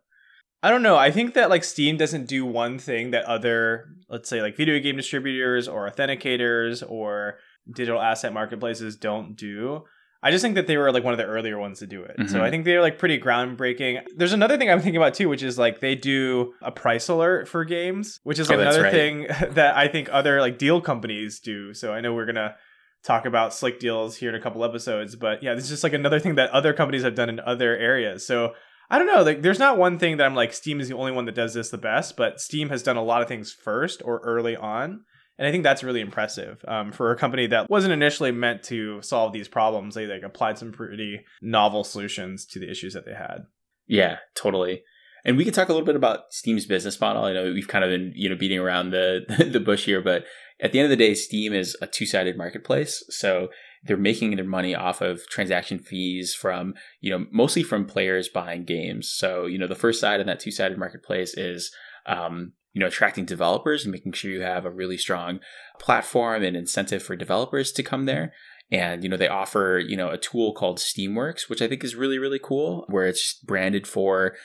I 0.61 0.69
don't 0.69 0.83
know. 0.83 0.95
I 0.95 1.11
think 1.11 1.33
that 1.33 1.49
like 1.49 1.65
Steam 1.65 1.97
doesn't 1.97 2.29
do 2.29 2.45
one 2.45 2.79
thing 2.79 3.11
that 3.11 3.25
other, 3.25 3.89
let's 4.07 4.29
say 4.29 4.41
like 4.41 4.55
video 4.55 4.79
game 4.79 4.95
distributors 4.95 5.67
or 5.67 5.91
authenticators 5.91 6.81
or 6.89 7.39
digital 7.69 8.01
asset 8.01 8.31
marketplaces 8.31 8.95
don't 8.95 9.35
do. 9.35 9.83
I 10.23 10.31
just 10.31 10.41
think 10.41 10.55
that 10.55 10.67
they 10.67 10.77
were 10.77 10.91
like 10.93 11.03
one 11.03 11.13
of 11.13 11.17
the 11.17 11.25
earlier 11.25 11.59
ones 11.59 11.79
to 11.79 11.87
do 11.87 12.01
it. 12.01 12.17
Mm-hmm. 12.17 12.31
So 12.31 12.41
I 12.41 12.49
think 12.49 12.63
they're 12.63 12.81
like 12.81 12.97
pretty 12.97 13.19
groundbreaking. 13.19 14.03
There's 14.15 14.31
another 14.31 14.57
thing 14.57 14.71
I'm 14.71 14.79
thinking 14.79 14.95
about 14.95 15.15
too, 15.15 15.27
which 15.27 15.43
is 15.43 15.57
like 15.57 15.81
they 15.81 15.95
do 15.95 16.53
a 16.61 16.71
price 16.71 17.09
alert 17.09 17.49
for 17.49 17.65
games, 17.65 18.21
which 18.23 18.39
is 18.39 18.49
like 18.49 18.59
oh, 18.59 18.61
another 18.61 18.83
right. 18.83 18.91
thing 18.91 19.27
that 19.51 19.75
I 19.75 19.89
think 19.89 20.07
other 20.11 20.39
like 20.39 20.57
deal 20.57 20.79
companies 20.79 21.41
do. 21.41 21.73
So 21.73 21.93
I 21.93 21.99
know 21.99 22.13
we're 22.13 22.25
gonna 22.25 22.55
talk 23.03 23.25
about 23.25 23.53
Slickdeals 23.53 24.15
here 24.15 24.29
in 24.29 24.35
a 24.35 24.41
couple 24.41 24.63
episodes, 24.63 25.17
but 25.17 25.43
yeah, 25.43 25.55
this 25.55 25.65
is 25.65 25.69
just 25.69 25.83
like 25.83 25.91
another 25.91 26.21
thing 26.21 26.35
that 26.35 26.49
other 26.51 26.71
companies 26.71 27.03
have 27.03 27.15
done 27.15 27.27
in 27.27 27.41
other 27.41 27.75
areas. 27.75 28.25
So 28.25 28.53
I 28.89 28.99
don't 28.99 29.07
know, 29.07 29.23
like 29.23 29.41
there's 29.41 29.59
not 29.59 29.77
one 29.77 29.99
thing 29.99 30.17
that 30.17 30.25
I'm 30.25 30.35
like 30.35 30.53
Steam 30.53 30.79
is 30.79 30.87
the 30.87 30.95
only 30.95 31.11
one 31.11 31.25
that 31.25 31.35
does 31.35 31.53
this 31.53 31.69
the 31.69 31.77
best, 31.77 32.15
but 32.15 32.39
Steam 32.39 32.69
has 32.69 32.81
done 32.81 32.95
a 32.95 33.03
lot 33.03 33.21
of 33.21 33.27
things 33.27 33.51
first 33.51 34.01
or 34.05 34.19
early 34.23 34.55
on. 34.55 35.01
And 35.37 35.47
I 35.47 35.51
think 35.51 35.63
that's 35.63 35.83
really 35.83 36.01
impressive 36.01 36.63
um, 36.67 36.91
for 36.91 37.11
a 37.11 37.17
company 37.17 37.47
that 37.47 37.69
wasn't 37.69 37.93
initially 37.93 38.31
meant 38.31 38.63
to 38.63 39.01
solve 39.01 39.33
these 39.33 39.47
problems. 39.47 39.95
They 39.95 40.05
like 40.05 40.21
applied 40.21 40.57
some 40.57 40.71
pretty 40.71 41.21
novel 41.41 41.83
solutions 41.83 42.45
to 42.47 42.59
the 42.59 42.69
issues 42.69 42.93
that 42.93 43.05
they 43.05 43.13
had. 43.13 43.45
Yeah, 43.87 44.17
totally. 44.35 44.83
And 45.25 45.37
we 45.37 45.45
can 45.45 45.53
talk 45.53 45.69
a 45.69 45.73
little 45.73 45.85
bit 45.85 45.95
about 45.95 46.31
Steam's 46.31 46.65
business 46.65 46.99
model. 46.99 47.23
I 47.23 47.33
know 47.33 47.51
we've 47.51 47.67
kind 47.67 47.83
of 47.83 47.89
been 47.89 48.11
you 48.15 48.29
know 48.29 48.35
beating 48.35 48.59
around 48.59 48.91
the 48.91 49.21
the 49.51 49.59
bush 49.59 49.85
here, 49.85 50.01
but 50.01 50.25
at 50.59 50.71
the 50.71 50.79
end 50.79 50.85
of 50.85 50.89
the 50.91 51.03
day, 51.03 51.13
Steam 51.13 51.53
is 51.53 51.75
a 51.81 51.87
two 51.87 52.05
sided 52.05 52.37
marketplace. 52.37 53.03
So 53.09 53.49
they're 53.83 53.97
making 53.97 54.35
their 54.35 54.45
money 54.45 54.75
off 54.75 55.01
of 55.01 55.27
transaction 55.27 55.79
fees 55.79 56.33
from 56.33 56.73
you 56.99 57.09
know 57.09 57.25
mostly 57.31 57.63
from 57.63 57.85
players 57.85 58.29
buying 58.29 58.65
games. 58.65 59.09
So 59.09 59.45
you 59.45 59.57
know 59.57 59.67
the 59.67 59.75
first 59.75 59.99
side 59.99 60.19
of 60.19 60.25
that 60.27 60.39
two 60.39 60.51
sided 60.51 60.77
marketplace 60.77 61.35
is 61.37 61.71
um, 62.05 62.53
you 62.73 62.79
know, 62.79 62.87
attracting 62.87 63.25
developers 63.25 63.85
and 63.85 63.91
making 63.91 64.11
sure 64.11 64.31
you 64.31 64.41
have 64.41 64.65
a 64.65 64.71
really 64.71 64.97
strong 64.97 65.39
platform 65.79 66.43
and 66.43 66.57
incentive 66.57 67.03
for 67.03 67.15
developers 67.15 67.71
to 67.71 67.83
come 67.83 68.05
there 68.05 68.33
and 68.73 69.03
you 69.03 69.09
know 69.09 69.15
they 69.15 69.27
offer 69.27 69.81
you 69.85 69.95
know 69.95 70.09
a 70.09 70.17
tool 70.17 70.51
called 70.51 70.79
steamworks 70.79 71.47
which 71.47 71.61
i 71.61 71.67
think 71.67 71.83
is 71.83 71.95
really 71.95 72.17
really 72.17 72.39
cool 72.39 72.85
where 72.89 73.05
it's 73.05 73.21
just 73.21 73.45
branded 73.45 73.87
for 73.87 74.35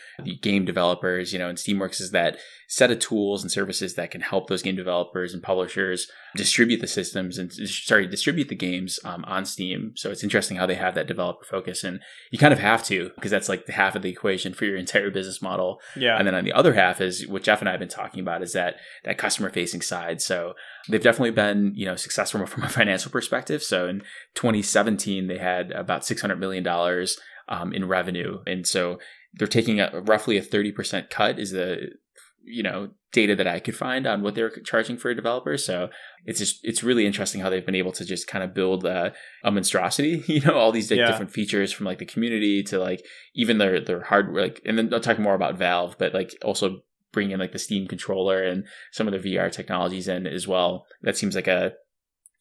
game 0.42 0.64
developers 0.64 1.32
you 1.32 1.38
know 1.38 1.48
and 1.48 1.58
steamworks 1.58 2.00
is 2.00 2.10
that 2.10 2.36
set 2.70 2.90
of 2.90 2.98
tools 2.98 3.42
and 3.42 3.50
services 3.50 3.94
that 3.94 4.10
can 4.10 4.20
help 4.20 4.48
those 4.48 4.62
game 4.62 4.76
developers 4.76 5.32
and 5.32 5.42
publishers 5.42 6.10
distribute 6.36 6.82
the 6.82 6.86
systems 6.86 7.38
and 7.38 7.50
sorry 7.52 8.06
distribute 8.06 8.48
the 8.48 8.54
games 8.54 9.00
um, 9.04 9.24
on 9.26 9.46
steam. 9.46 9.92
So 9.96 10.10
it's 10.10 10.22
interesting 10.22 10.58
how 10.58 10.66
they 10.66 10.74
have 10.74 10.94
that 10.94 11.06
developer 11.06 11.46
focus 11.46 11.82
and 11.82 12.00
you 12.30 12.38
kind 12.38 12.52
of 12.52 12.58
have 12.58 12.84
to 12.84 13.10
because 13.14 13.30
that's 13.30 13.48
like 13.48 13.64
the 13.64 13.72
half 13.72 13.96
of 13.96 14.02
the 14.02 14.10
equation 14.10 14.52
for 14.52 14.66
your 14.66 14.76
entire 14.76 15.10
business 15.10 15.40
model. 15.40 15.80
Yeah. 15.96 16.18
And 16.18 16.26
then 16.26 16.34
on 16.34 16.44
the 16.44 16.52
other 16.52 16.74
half 16.74 17.00
is 17.00 17.26
what 17.26 17.42
jeff 17.42 17.60
and 17.60 17.68
i 17.68 17.72
have 17.72 17.80
been 17.80 17.88
talking 17.88 18.20
about 18.20 18.42
is 18.42 18.52
that 18.52 18.76
that 19.04 19.16
customer 19.16 19.48
facing 19.48 19.80
side. 19.80 20.20
So 20.20 20.52
they've 20.90 21.02
definitely 21.02 21.30
been 21.30 21.72
you 21.74 21.86
know 21.86 21.96
successful 21.96 22.44
from 22.44 22.64
a 22.64 22.68
financial 22.80 23.10
perspective. 23.10 23.62
So 23.62 23.88
in 23.88 24.02
2017 24.34 25.26
they 25.26 25.38
had 25.38 25.70
about 25.72 26.04
600 26.04 26.36
million 26.36 26.64
dollars 26.64 27.18
um, 27.48 27.72
in 27.72 27.88
revenue 27.88 28.38
and 28.46 28.66
so 28.66 28.98
they're 29.34 29.48
taking 29.48 29.80
a 29.80 30.00
roughly 30.06 30.36
a 30.36 30.42
30% 30.42 31.10
cut 31.10 31.38
is 31.38 31.52
the 31.52 31.90
you 32.44 32.62
know 32.62 32.90
data 33.12 33.34
that 33.34 33.46
I 33.46 33.58
could 33.60 33.76
find 33.76 34.06
on 34.06 34.22
what 34.22 34.34
they're 34.34 34.50
charging 34.50 34.96
for 34.96 35.10
a 35.10 35.14
developer. 35.14 35.56
So 35.56 35.88
it's 36.26 36.38
just 36.38 36.60
it's 36.62 36.82
really 36.82 37.06
interesting 37.06 37.40
how 37.40 37.48
they've 37.50 37.64
been 37.64 37.74
able 37.74 37.92
to 37.92 38.04
just 38.04 38.26
kind 38.26 38.44
of 38.44 38.54
build 38.54 38.84
a, 38.84 39.12
a 39.42 39.50
monstrosity. 39.50 40.22
You 40.28 40.40
know, 40.42 40.54
all 40.54 40.72
these 40.72 40.90
like, 40.90 40.98
Yeah. 40.98 41.06
different 41.06 41.32
features 41.32 41.72
from 41.72 41.86
like 41.86 41.98
the 41.98 42.06
community 42.06 42.62
to 42.64 42.78
like 42.78 43.04
even 43.34 43.58
their 43.58 43.80
their 43.80 44.02
hardware. 44.02 44.42
Like, 44.44 44.62
and 44.64 44.76
then 44.78 44.92
I'll 44.92 45.00
talk 45.00 45.18
more 45.18 45.34
about 45.34 45.58
Valve, 45.58 45.96
but 45.98 46.14
like 46.14 46.34
also 46.42 46.80
bring 47.12 47.30
in 47.30 47.40
like 47.40 47.52
the 47.52 47.58
Steam 47.58 47.86
controller 47.86 48.42
and 48.42 48.64
some 48.92 49.08
of 49.08 49.14
the 49.22 49.34
VR 49.34 49.50
technologies 49.50 50.08
in 50.08 50.26
as 50.26 50.46
well. 50.46 50.86
That 51.02 51.16
seems 51.16 51.34
like 51.34 51.48
a 51.48 51.72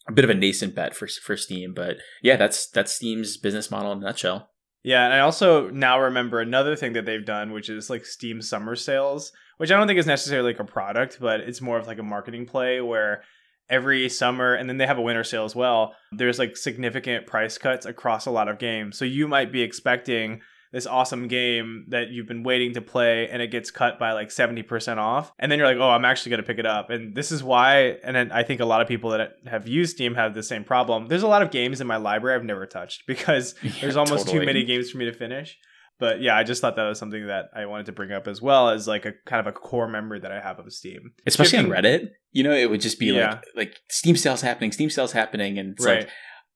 a 0.08 0.12
bit 0.12 0.24
of 0.24 0.30
a 0.30 0.34
nascent 0.34 0.76
bet 0.76 0.96
for 0.96 1.08
for 1.08 1.36
Steam, 1.38 1.74
but 1.74 1.98
yeah, 2.22 2.36
that's 2.36 2.70
that's 2.70 2.94
Steam's 2.94 3.38
business 3.38 3.70
model 3.70 3.92
in 3.92 4.00
a 4.00 4.02
nutshell. 4.02 4.50
Yeah, 4.84 5.04
and 5.06 5.14
I 5.14 5.20
also 5.20 5.70
now 5.70 6.00
remember 6.00 6.40
another 6.40 6.76
thing 6.76 6.94
that 6.94 7.06
they've 7.06 7.26
done, 7.26 7.52
which 7.52 7.70
is 7.70 7.90
like 7.90 8.06
Steam 8.06 8.42
summer 8.42 8.76
sales, 8.76 9.32
which 9.58 9.72
I 9.72 9.78
don't 9.78 9.88
think 9.88 10.00
is 10.00 10.06
necessarily 10.06 10.54
like 10.54 10.60
a 10.62 10.64
product, 10.64 11.18
but 11.20 11.42
it's 11.42 11.62
more 11.62 11.78
of 11.78 11.88
like 11.88 12.00
a 12.00 12.04
marketing 12.04 12.46
play 12.46 12.80
where 12.80 13.24
every 13.70 14.08
summer 14.08 14.54
and 14.54 14.70
then 14.70 14.78
they 14.78 14.88
have 14.88 14.98
a 14.98 15.02
winter 15.02 15.24
sale 15.24 15.44
as 15.44 15.56
well. 15.56 15.94
There's 16.14 16.40
like 16.40 16.56
significant 16.56 17.28
price 17.28 17.58
cuts 17.58 17.86
across 17.86 18.26
a 18.26 18.32
lot 18.32 18.48
of 18.48 18.60
games. 18.60 18.98
So 18.98 19.04
you 19.04 19.28
might 19.28 19.52
be 19.52 19.62
expecting 19.62 20.42
this 20.72 20.86
awesome 20.86 21.28
game 21.28 21.86
that 21.90 22.10
you've 22.10 22.28
been 22.28 22.44
waiting 22.44 22.74
to 22.74 22.82
play 22.82 23.30
and 23.30 23.42
it 23.42 23.52
gets 23.52 23.72
cut 23.72 23.98
by 24.00 24.12
like 24.14 24.30
70% 24.30 24.98
off 24.98 25.32
and 25.40 25.52
then 25.52 25.60
you're 25.60 25.68
like 25.68 25.78
oh 25.78 25.90
i'm 25.90 26.06
actually 26.06 26.30
going 26.32 26.42
to 26.42 26.48
pick 26.48 26.60
it 26.60 26.66
up 26.66 26.90
and 26.90 27.16
this 27.16 27.32
is 27.32 27.44
why 27.44 27.98
and 28.04 28.16
then 28.16 28.32
i 28.32 28.44
think 28.44 28.60
a 28.60 28.66
lot 28.66 28.82
of 28.82 28.88
people 28.88 29.12
that 29.12 29.32
have 29.46 29.68
used 29.68 29.96
steam 29.96 30.16
have 30.16 30.34
the 30.34 30.44
same 30.44 30.64
problem 30.64 31.08
there's 31.08 31.24
a 31.24 31.28
lot 31.28 31.42
of 31.42 31.52
games 31.52 31.82
in 31.82 31.88
my 31.88 31.98
library 31.98 32.36
i've 32.38 32.46
never 32.46 32.66
touched 32.66 33.04
because 33.08 33.56
there's 33.82 33.96
almost 33.96 34.26
totally. 34.26 34.40
too 34.40 34.46
many 34.46 34.64
games 34.64 34.90
for 34.90 34.98
me 34.98 35.06
to 35.06 35.14
finish 35.14 35.58
but 36.00 36.22
yeah 36.22 36.36
i 36.36 36.44
just 36.44 36.62
thought 36.62 36.76
that 36.76 36.88
was 36.88 37.00
something 37.00 37.28
that 37.28 37.46
i 37.56 37.66
wanted 37.66 37.86
to 37.86 37.92
bring 37.92 38.12
up 38.12 38.28
as 38.28 38.42
well 38.42 38.70
as 38.70 38.88
like 38.88 39.06
a 39.06 39.14
kind 39.26 39.40
of 39.40 39.48
a 39.48 39.52
core 39.52 39.88
memory 39.88 40.20
that 40.20 40.32
i 40.32 40.40
have 40.40 40.60
of 40.60 40.72
steam 40.72 41.12
especially 41.26 41.60
on 41.60 41.68
Reddit. 41.68 42.10
You 42.34 42.44
know, 42.44 42.54
it 42.54 42.70
would 42.70 42.82
just 42.82 43.00
be 43.00 43.08
Yeah. 43.08 43.30
like 43.36 43.46
like 43.56 43.76
Steam 43.90 44.16
sales 44.16 44.42
happening, 44.42 44.72
Steam 44.72 44.92
sales 44.92 45.12
happening, 45.12 45.58
and 45.58 45.72
it's 45.72 45.84
right 45.84 46.00
like 46.02 46.10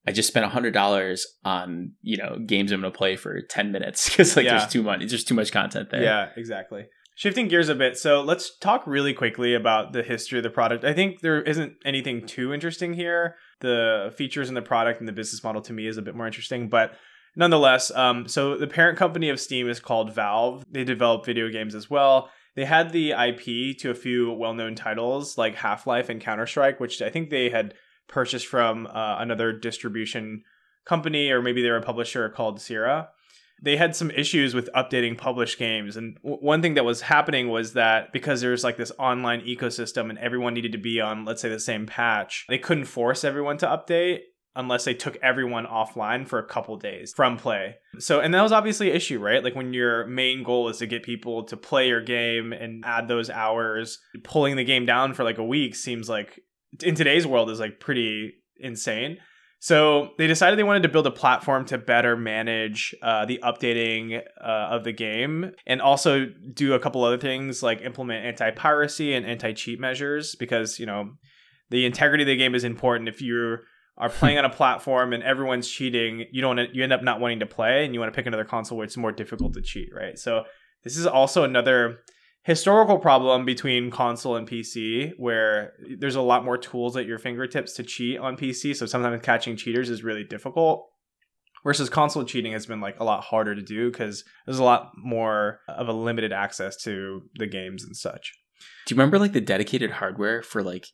I 0.07 0.11
just 0.11 0.27
spent 0.27 0.45
hundred 0.47 0.73
dollars 0.73 1.27
on 1.45 1.91
you 2.01 2.17
know 2.17 2.37
games 2.45 2.71
I'm 2.71 2.81
going 2.81 2.91
to 2.91 2.97
play 2.97 3.15
for 3.15 3.41
ten 3.41 3.71
minutes 3.71 4.09
because 4.09 4.35
like 4.35 4.45
Yeah. 4.45 4.57
there's 4.59 4.71
too 4.71 4.83
much, 4.83 4.99
there's 5.07 5.23
too 5.23 5.35
much 5.35 5.51
content 5.51 5.89
there. 5.91 6.03
Yeah, 6.03 6.29
exactly. 6.35 6.85
Shifting 7.15 7.49
gears 7.49 7.69
a 7.69 7.75
bit, 7.75 7.97
so 7.97 8.21
let's 8.21 8.57
talk 8.57 8.87
really 8.87 9.13
quickly 9.13 9.53
about 9.53 9.93
the 9.93 10.01
history 10.01 10.39
of 10.39 10.43
the 10.43 10.49
product. 10.49 10.83
I 10.83 10.93
think 10.93 11.19
there 11.21 11.41
isn't 11.41 11.73
anything 11.85 12.25
too 12.25 12.51
interesting 12.53 12.93
here. 12.93 13.35
The 13.59 14.11
features 14.17 14.49
in 14.49 14.55
the 14.55 14.61
product 14.61 14.99
and 14.99 15.07
the 15.07 15.13
business 15.13 15.43
model 15.43 15.61
to 15.63 15.73
me 15.73 15.85
is 15.87 15.97
a 15.97 16.01
bit 16.01 16.15
more 16.15 16.25
interesting, 16.25 16.67
but 16.69 16.93
nonetheless, 17.35 17.91
um, 17.91 18.27
so 18.27 18.57
the 18.57 18.65
parent 18.65 18.97
company 18.97 19.29
of 19.29 19.39
Steam 19.39 19.69
is 19.69 19.79
called 19.79 20.15
Valve. 20.15 20.63
They 20.71 20.83
develop 20.83 21.25
video 21.25 21.49
games 21.49 21.75
as 21.75 21.89
well. 21.89 22.29
They 22.55 22.65
had 22.65 22.91
the 22.91 23.11
IP 23.11 23.77
to 23.79 23.91
a 23.91 23.95
few 23.95 24.31
well-known 24.31 24.75
titles 24.75 25.37
like 25.37 25.55
Half-Life 25.55 26.09
and 26.09 26.19
Counter-Strike, 26.19 26.79
which 26.79 27.01
I 27.01 27.09
think 27.09 27.29
they 27.29 27.49
had 27.49 27.73
purchased 28.11 28.45
from 28.45 28.87
uh, 28.87 29.17
another 29.19 29.51
distribution 29.51 30.43
company, 30.85 31.31
or 31.31 31.41
maybe 31.41 31.61
they're 31.61 31.77
a 31.77 31.81
publisher 31.81 32.29
called 32.29 32.61
Sierra. 32.61 33.09
They 33.63 33.77
had 33.77 33.95
some 33.95 34.09
issues 34.11 34.55
with 34.55 34.69
updating 34.75 35.17
published 35.17 35.59
games 35.59 35.95
and 35.95 36.15
w- 36.23 36.41
one 36.41 36.63
thing 36.63 36.73
that 36.73 36.85
was 36.85 37.01
happening 37.01 37.47
was 37.47 37.73
that 37.73 38.11
because 38.11 38.41
there's 38.41 38.63
like 38.63 38.75
this 38.75 38.91
online 38.97 39.41
ecosystem 39.41 40.09
and 40.09 40.17
everyone 40.17 40.55
needed 40.55 40.71
to 40.71 40.79
be 40.79 40.99
on 40.99 41.25
let's 41.25 41.43
say 41.43 41.49
the 41.49 41.59
same 41.59 41.85
patch 41.85 42.47
they 42.49 42.57
couldn't 42.57 42.85
force 42.85 43.23
everyone 43.23 43.57
to 43.59 43.67
update 43.67 44.21
unless 44.55 44.83
they 44.83 44.93
took 44.93 45.15
everyone 45.21 45.65
offline 45.65 46.27
for 46.27 46.39
a 46.39 46.45
couple 46.45 46.75
days 46.75 47.13
from 47.15 47.37
play. 47.37 47.75
So 47.99 48.19
and 48.19 48.33
that 48.33 48.41
was 48.41 48.51
obviously 48.51 48.89
an 48.89 48.95
issue 48.95 49.19
right? 49.19 49.43
Like 49.43 49.55
when 49.55 49.73
your 49.73 50.07
main 50.07 50.43
goal 50.43 50.69
is 50.69 50.79
to 50.79 50.87
get 50.87 51.03
people 51.03 51.43
to 51.45 51.57
play 51.57 51.87
your 51.87 52.01
game 52.01 52.51
and 52.53 52.83
add 52.83 53.07
those 53.07 53.29
hours 53.29 53.99
pulling 54.23 54.55
the 54.55 54.63
game 54.63 54.85
down 54.85 55.13
for 55.13 55.23
like 55.23 55.37
a 55.37 55.43
week 55.43 55.75
seems 55.75 56.09
like 56.09 56.39
in 56.83 56.95
today's 56.95 57.27
world 57.27 57.49
is 57.49 57.59
like 57.59 57.79
pretty 57.79 58.33
insane. 58.59 59.17
So 59.59 60.13
they 60.17 60.25
decided 60.25 60.57
they 60.57 60.63
wanted 60.63 60.81
to 60.83 60.89
build 60.89 61.05
a 61.05 61.11
platform 61.11 61.65
to 61.65 61.77
better 61.77 62.17
manage 62.17 62.95
uh, 63.03 63.25
the 63.25 63.39
updating 63.43 64.19
uh, 64.43 64.43
of 64.43 64.83
the 64.83 64.91
game 64.91 65.51
and 65.67 65.79
also 65.79 66.25
do 66.53 66.73
a 66.73 66.79
couple 66.79 67.03
other 67.03 67.19
things 67.19 67.61
like 67.61 67.81
implement 67.81 68.25
anti-piracy 68.25 69.13
and 69.13 69.23
anti-cheat 69.23 69.79
measures 69.79 70.33
because 70.35 70.79
you 70.79 70.87
know 70.87 71.11
the 71.69 71.85
integrity 71.85 72.23
of 72.23 72.27
the 72.27 72.37
game 72.37 72.55
is 72.55 72.63
important. 72.63 73.07
If 73.07 73.21
you 73.21 73.59
are 73.99 74.09
playing 74.19 74.39
on 74.39 74.45
a 74.45 74.49
platform 74.49 75.13
and 75.13 75.21
everyone's 75.21 75.69
cheating 75.69 76.25
you 76.31 76.41
don't 76.41 76.73
you 76.73 76.83
end 76.83 76.93
up 76.93 77.03
not 77.03 77.19
wanting 77.19 77.41
to 77.41 77.45
play 77.45 77.85
and 77.85 77.93
you 77.93 77.99
want 77.99 78.11
to 78.11 78.15
pick 78.15 78.25
another 78.25 78.45
console 78.45 78.79
where 78.79 78.85
it's 78.85 78.97
more 78.97 79.11
difficult 79.11 79.53
to 79.53 79.61
cheat 79.61 79.89
right? 79.95 80.17
So 80.17 80.45
this 80.83 80.97
is 80.97 81.05
also 81.05 81.43
another 81.43 81.99
historical 82.43 82.97
problem 82.97 83.45
between 83.45 83.91
console 83.91 84.35
and 84.35 84.49
PC 84.49 85.11
where 85.17 85.73
there's 85.99 86.15
a 86.15 86.21
lot 86.21 86.43
more 86.43 86.57
tools 86.57 86.97
at 86.97 87.05
your 87.05 87.19
fingertips 87.19 87.73
to 87.73 87.83
cheat 87.83 88.19
on 88.19 88.35
PC. 88.35 88.75
So 88.75 88.85
sometimes 88.85 89.21
catching 89.21 89.55
cheaters 89.55 89.89
is 89.89 90.03
really 90.03 90.23
difficult. 90.23 90.87
Versus 91.63 91.91
console 91.91 92.23
cheating 92.23 92.53
has 92.53 92.65
been 92.65 92.81
like 92.81 92.99
a 92.99 93.03
lot 93.03 93.23
harder 93.23 93.53
to 93.53 93.61
do 93.61 93.91
because 93.91 94.23
there's 94.47 94.57
a 94.57 94.63
lot 94.63 94.89
more 94.97 95.59
of 95.67 95.87
a 95.87 95.93
limited 95.93 96.33
access 96.33 96.75
to 96.83 97.21
the 97.35 97.45
games 97.45 97.83
and 97.83 97.95
such. 97.95 98.33
Do 98.87 98.95
you 98.95 98.97
remember 98.97 99.19
like 99.19 99.33
the 99.33 99.41
dedicated 99.41 99.91
hardware 99.91 100.41
for 100.41 100.63
like 100.63 100.87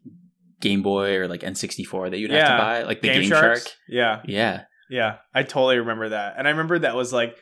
Game 0.59 0.81
Boy 0.81 1.15
or 1.15 1.29
like 1.29 1.39
N64 1.39 2.11
that 2.11 2.19
you'd 2.19 2.31
have 2.31 2.47
to 2.49 2.57
buy, 2.57 2.83
like 2.83 2.99
the 2.99 3.07
Game, 3.07 3.23
Sharks? 3.23 3.63
Shark? 3.63 3.75
Yeah. 3.87 4.21
Yeah, 4.25 4.63
Yeah. 4.89 5.17
I 5.33 5.43
totally 5.43 5.77
remember 5.77 6.09
that. 6.09 6.35
And 6.37 6.45
I 6.47 6.51
remember 6.51 6.79
that 6.79 6.95
was 6.95 7.13
like 7.13 7.37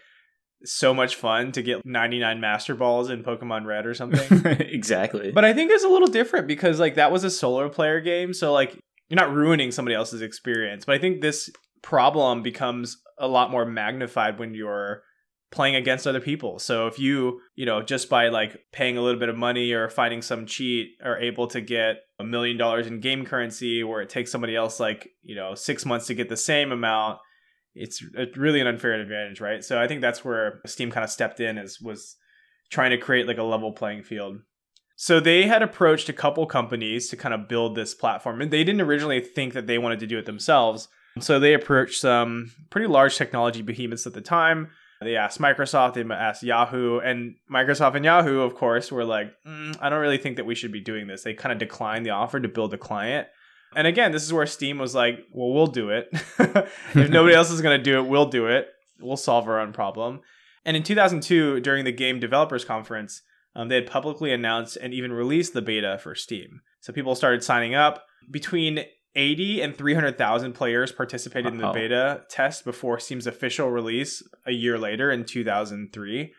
so 0.66 0.94
much 0.94 1.16
fun 1.16 1.52
to 1.54 1.62
get 1.62 1.86
99 1.86 2.40
Master 2.40 2.76
Balls 2.76 3.10
in 3.10 3.24
Pokemon 3.24 3.66
Red 3.66 3.86
or 3.86 3.94
something. 3.96 4.62
exactly. 4.62 5.32
But 5.32 5.46
I 5.46 5.54
think 5.54 5.72
it's 5.72 5.84
a 5.84 5.90
little 5.90 6.08
different 6.08 6.48
because 6.48 6.80
like 6.80 6.96
that 6.96 7.12
was 7.12 7.24
a 7.24 7.30
solo 7.30 7.70
player 7.70 8.02
game, 8.02 8.34
so 8.34 8.54
like 8.54 8.78
you're 9.10 9.16
not 9.18 9.34
ruining 9.34 9.72
somebody 9.72 9.96
else's 9.96 10.22
experience. 10.22 10.86
But 10.86 10.96
I 10.96 11.00
think 11.00 11.22
this 11.22 11.50
problem 11.82 12.42
becomes 12.42 12.98
a 13.20 13.28
lot 13.28 13.52
more 13.52 13.66
magnified 13.66 14.40
when 14.40 14.54
you're 14.54 15.04
playing 15.52 15.76
against 15.76 16.06
other 16.08 16.20
people. 16.20 16.60
So 16.60 16.88
if 16.88 17.00
you, 17.00 17.40
you 17.56 17.66
know, 17.66 17.82
just 17.82 18.10
by 18.10 18.28
like 18.28 18.60
paying 18.74 18.98
a 18.98 19.02
little 19.02 19.20
bit 19.20 19.30
of 19.30 19.38
money 19.38 19.72
or 19.72 19.90
finding 19.90 20.22
some 20.22 20.46
cheat 20.46 20.90
are 21.04 21.18
able 21.18 21.48
to 21.48 21.62
get 21.62 21.98
a 22.20 22.24
million 22.24 22.58
dollars 22.58 22.88
in 22.88 23.00
game 23.00 23.26
currency 23.26 23.84
where 23.84 24.02
it 24.02 24.10
takes 24.10 24.32
somebody 24.32 24.56
else 24.56 24.80
like, 24.80 25.08
you 25.22 25.36
know, 25.36 25.56
6 25.56 25.86
months 25.86 26.08
to 26.08 26.14
get 26.14 26.28
the 26.28 26.36
same 26.36 26.72
amount, 26.72 27.20
it's 27.75 28.01
really 28.38 28.62
an 28.62 28.67
unfair 28.67 28.94
advantage, 28.94 29.41
right? 29.41 29.63
So 29.63 29.79
I 29.79 29.88
think 29.88 30.01
that's 30.01 30.24
where 30.24 30.62
Steam 30.65 30.91
kind 30.91 31.03
of 31.03 31.10
stepped 31.10 31.39
in 31.39 31.58
is 31.58 31.79
was 31.82 32.15
trying 32.72 32.91
to 32.91 32.98
create 32.98 33.27
like 33.27 33.38
a 33.38 33.44
level 33.44 33.72
playing 33.72 34.03
field. 34.03 34.39
So 34.96 35.20
they 35.20 35.44
had 35.44 35.62
approached 35.62 36.08
a 36.08 36.13
couple 36.13 36.46
companies 36.46 37.10
to 37.10 37.17
kind 37.17 37.34
of 37.34 37.50
build 37.50 37.75
this 37.75 37.94
platform, 37.94 38.41
and 38.41 38.50
they 38.50 38.63
didn't 38.63 38.82
originally 38.82 39.20
think 39.20 39.53
that 39.53 39.67
they 39.67 39.77
wanted 39.77 40.00
to 40.00 40.08
do 40.08 40.17
it 40.17 40.25
themselves. 40.25 40.88
So 41.20 41.39
they 41.39 41.53
approached 41.53 42.00
some 42.00 42.51
pretty 42.70 42.88
large 42.88 43.17
technology 43.17 43.62
behemoths 43.62 44.08
at 44.08 44.13
the 44.13 44.22
time. 44.22 44.70
They 45.01 45.17
asked 45.17 45.39
Microsoft, 45.39 45.94
they 45.94 46.13
asked 46.13 46.44
Yahoo, 46.44 47.00
and 47.00 47.36
Microsoft 47.51 47.96
and 47.96 48.05
Yahoo, 48.05 48.39
of 48.39 48.55
course, 48.55 48.91
were 48.91 49.03
like, 49.03 49.34
"Mm, 49.46 49.77
I 49.82 49.89
don't 49.89 50.00
really 50.00 50.17
think 50.17 50.38
that 50.38 50.46
we 50.46 50.55
should 50.55 50.72
be 50.72 50.79
doing 50.82 51.08
this. 51.08 51.24
They 51.24 51.34
kind 51.34 51.51
of 51.51 51.60
declined 51.60 52.05
the 52.05 52.12
offer 52.12 52.39
to 52.39 52.48
build 52.48 52.74
a 52.74 52.77
client. 52.77 53.27
And 53.75 53.88
again, 53.88 54.12
this 54.12 54.24
is 54.24 54.34
where 54.34 54.46
Steam 54.46 54.77
was 54.77 54.96
like, 54.96 55.20
well, 55.32 55.53
we'll 55.53 55.67
do 55.67 55.89
it. 55.89 56.08
if 56.39 57.10
nobody 57.10 57.36
else 57.36 57.51
is 57.51 57.62
going 57.62 57.77
to 57.77 57.84
do 57.84 58.00
it, 58.00 58.08
we'll 58.08 58.27
do 58.27 58.48
it. 58.48 58.70
We'll 59.00 59.17
solve 59.17 59.48
our 59.48 59.60
own 59.60 59.74
problem. 59.74 60.22
And 60.63 60.77
in 60.77 60.84
2002, 60.84 61.60
during 61.60 61.86
the 61.86 61.91
Game 61.91 62.20
Developers 62.20 62.65
Conference, 62.65 63.22
um, 63.55 63.67
they 63.67 63.75
had 63.75 63.88
publicly 63.88 64.32
announced 64.32 64.77
and 64.77 64.94
even 64.94 65.13
released 65.13 65.53
the 65.53 65.62
beta 65.62 66.00
for 66.01 66.15
Steam. 66.15 66.62
So 66.79 66.94
people 66.94 67.15
started 67.15 67.44
signing 67.44 67.75
up. 67.75 68.05
Between 68.32 68.86
80 69.15 69.62
and 69.62 69.75
300,000 69.75 70.53
players 70.53 70.91
participated 70.91 71.53
in 71.53 71.60
the 71.60 71.72
beta 71.72 72.24
test 72.29 72.65
before 72.65 73.00
Steam's 73.00 73.27
official 73.27 73.70
release 73.70 74.22
a 74.46 74.51
year 74.51 74.77
later 74.77 75.10
in 75.10 75.24
2003. 75.24 76.34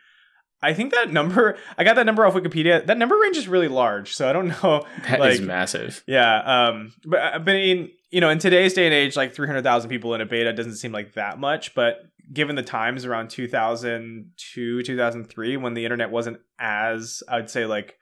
I 0.61 0.73
think 0.73 0.93
that 0.93 1.11
number 1.11 1.57
I 1.77 1.83
got 1.83 1.95
that 1.95 2.05
number 2.05 2.25
off 2.25 2.33
Wikipedia. 2.33 2.85
That 2.85 2.97
number 2.97 3.15
range 3.17 3.37
is 3.37 3.47
really 3.47 3.67
large, 3.67 4.13
so 4.15 4.29
I 4.29 4.33
don't 4.33 4.47
know. 4.47 4.85
That 5.07 5.19
like, 5.19 5.33
is 5.33 5.41
massive. 5.41 6.03
Yeah, 6.07 6.67
um, 6.69 6.93
but 7.05 7.19
I 7.19 7.37
mean, 7.37 7.91
you 8.09 8.21
know, 8.21 8.29
in 8.29 8.39
today's 8.39 8.73
day 8.73 8.85
and 8.85 8.93
age, 8.93 9.15
like 9.15 9.33
three 9.33 9.47
hundred 9.47 9.63
thousand 9.63 9.89
people 9.89 10.13
in 10.13 10.21
a 10.21 10.25
beta 10.25 10.53
doesn't 10.53 10.75
seem 10.75 10.91
like 10.91 11.13
that 11.13 11.39
much, 11.39 11.75
but 11.75 11.97
given 12.33 12.55
the 12.55 12.63
times 12.63 13.05
around 13.05 13.29
two 13.29 13.47
thousand 13.47 14.31
two, 14.37 14.81
two 14.83 14.97
thousand 14.97 15.25
three, 15.25 15.57
when 15.57 15.73
the 15.73 15.85
internet 15.85 16.11
wasn't 16.11 16.39
as 16.59 17.21
I'd 17.29 17.49
say 17.49 17.65
like 17.65 17.95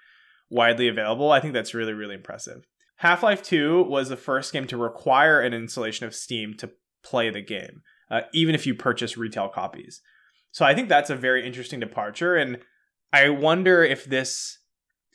widely 0.50 0.88
available, 0.88 1.32
I 1.32 1.40
think 1.40 1.54
that's 1.54 1.74
really 1.74 1.94
really 1.94 2.16
impressive. 2.16 2.66
Half 2.98 3.24
Life 3.24 3.44
Two 3.44 3.84
was 3.84 4.10
the 4.10 4.18
first 4.18 4.54
game 4.54 4.68
to 4.68 4.78
require 4.78 5.42
an 5.42 5.54
installation 5.54 6.06
of 6.06 6.16
Steam 6.16 6.54
to 6.56 6.72
play 7.04 7.30
the 7.30 7.42
game, 7.42 7.82
uh, 8.10 8.22
even 8.34 8.56
if 8.56 8.66
you 8.66 8.74
purchase 8.74 9.18
retail 9.18 9.50
copies. 9.50 10.02
So 10.56 10.64
I 10.64 10.74
think 10.74 10.88
that's 10.88 11.10
a 11.10 11.18
very 11.18 11.46
interesting 11.46 11.82
departure. 11.82 12.38
And 12.38 12.60
I 13.12 13.28
wonder 13.28 13.84
if 13.84 14.06
this 14.06 14.58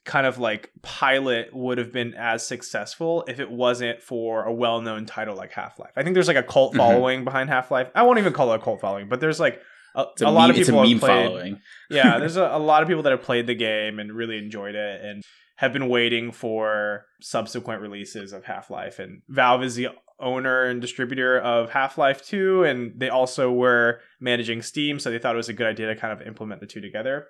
kind 0.04 0.26
of 0.26 0.38
like 0.38 0.70
pilot 0.82 1.49
would 1.54 1.78
have 1.78 1.90
been 1.94 2.12
as 2.12 2.47
successful 2.47 3.25
if 3.26 3.40
it 3.40 3.50
wasn't 3.50 4.02
for 4.02 4.44
a 4.44 4.52
well 4.52 4.82
known 4.82 5.06
title 5.06 5.35
like 5.35 5.52
Half 5.52 5.78
Life. 5.78 5.92
I 5.97 6.02
think 6.02 6.12
there's 6.12 6.28
like 6.28 6.37
a 6.37 6.42
cult 6.42 6.75
Mhm. 6.75 6.76
following 6.76 7.25
behind 7.25 7.49
Half 7.49 7.70
Life. 7.70 7.88
I 7.94 8.02
won't 8.02 8.18
even 8.18 8.35
call 8.35 8.52
it 8.52 8.56
a 8.56 8.62
cult 8.62 8.82
following, 8.82 9.09
but 9.09 9.20
there's 9.20 9.40
like 9.40 9.62
a, 9.94 10.02
a, 10.20 10.25
a 10.26 10.30
lot 10.30 10.49
meme, 10.49 10.50
of 10.50 10.56
people 10.66 10.87
have 10.87 11.00
played, 11.00 11.26
following. 11.28 11.61
yeah, 11.90 12.18
there's 12.18 12.37
a, 12.37 12.44
a 12.52 12.59
lot 12.59 12.82
of 12.82 12.88
people 12.88 13.02
that 13.04 13.11
have 13.12 13.23
played 13.23 13.47
the 13.47 13.54
game 13.54 13.99
and 13.99 14.12
really 14.12 14.37
enjoyed 14.37 14.75
it 14.75 15.02
and 15.02 15.23
have 15.56 15.73
been 15.73 15.88
waiting 15.88 16.32
for 16.32 17.06
subsequent 17.23 17.80
releases 17.80 18.35
of 18.35 18.44
Half 18.44 18.68
Life. 18.68 18.99
And 18.99 19.23
Valve 19.30 19.62
is 19.64 19.76
the 19.76 19.88
owner 20.20 20.64
and 20.64 20.80
distributor 20.80 21.38
of 21.38 21.70
Half 21.70 21.98
Life 21.98 22.24
2, 22.24 22.64
and 22.64 22.92
they 22.96 23.08
also 23.08 23.50
were 23.50 24.00
managing 24.20 24.62
Steam, 24.62 24.98
so 24.98 25.10
they 25.10 25.18
thought 25.18 25.34
it 25.34 25.38
was 25.38 25.48
a 25.48 25.54
good 25.54 25.66
idea 25.66 25.86
to 25.86 25.96
kind 25.96 26.12
of 26.12 26.26
implement 26.26 26.60
the 26.60 26.66
two 26.66 26.80
together. 26.80 27.26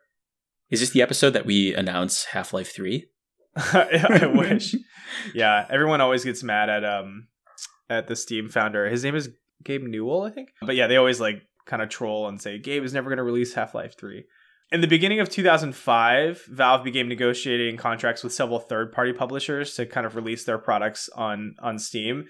Is 0.70 0.80
this 0.80 0.90
the 0.90 1.02
episode 1.02 1.30
that 1.30 1.46
we 1.46 1.74
announce 1.74 2.26
Half 2.26 2.52
Life 2.52 2.72
3? 2.72 3.06
I 3.56 4.30
wish. 4.34 4.74
Yeah, 5.34 5.66
everyone 5.68 6.00
always 6.00 6.24
gets 6.24 6.42
mad 6.42 6.68
at 6.68 6.84
um 6.84 7.28
at 7.88 8.06
the 8.06 8.16
Steam 8.16 8.48
founder. 8.48 8.88
His 8.88 9.02
name 9.02 9.16
is 9.16 9.30
Gabe 9.64 9.82
Newell, 9.82 10.22
I 10.22 10.30
think. 10.30 10.50
But 10.62 10.76
yeah, 10.76 10.86
they 10.86 10.96
always 10.96 11.20
like 11.20 11.42
kind 11.66 11.82
of 11.82 11.88
troll 11.88 12.28
and 12.28 12.40
say 12.40 12.58
Gabe 12.58 12.84
is 12.84 12.94
never 12.94 13.10
going 13.10 13.18
to 13.18 13.22
release 13.22 13.54
Half-Life 13.54 13.98
3. 13.98 14.24
In 14.72 14.80
the 14.80 14.86
beginning 14.86 15.18
of 15.18 15.28
2005, 15.28 16.44
Valve 16.48 16.84
began 16.84 17.08
negotiating 17.08 17.76
contracts 17.76 18.22
with 18.22 18.32
several 18.32 18.60
third-party 18.60 19.12
publishers 19.12 19.74
to 19.74 19.84
kind 19.84 20.06
of 20.06 20.14
release 20.14 20.44
their 20.44 20.58
products 20.58 21.08
on 21.16 21.56
on 21.60 21.78
Steam. 21.78 22.26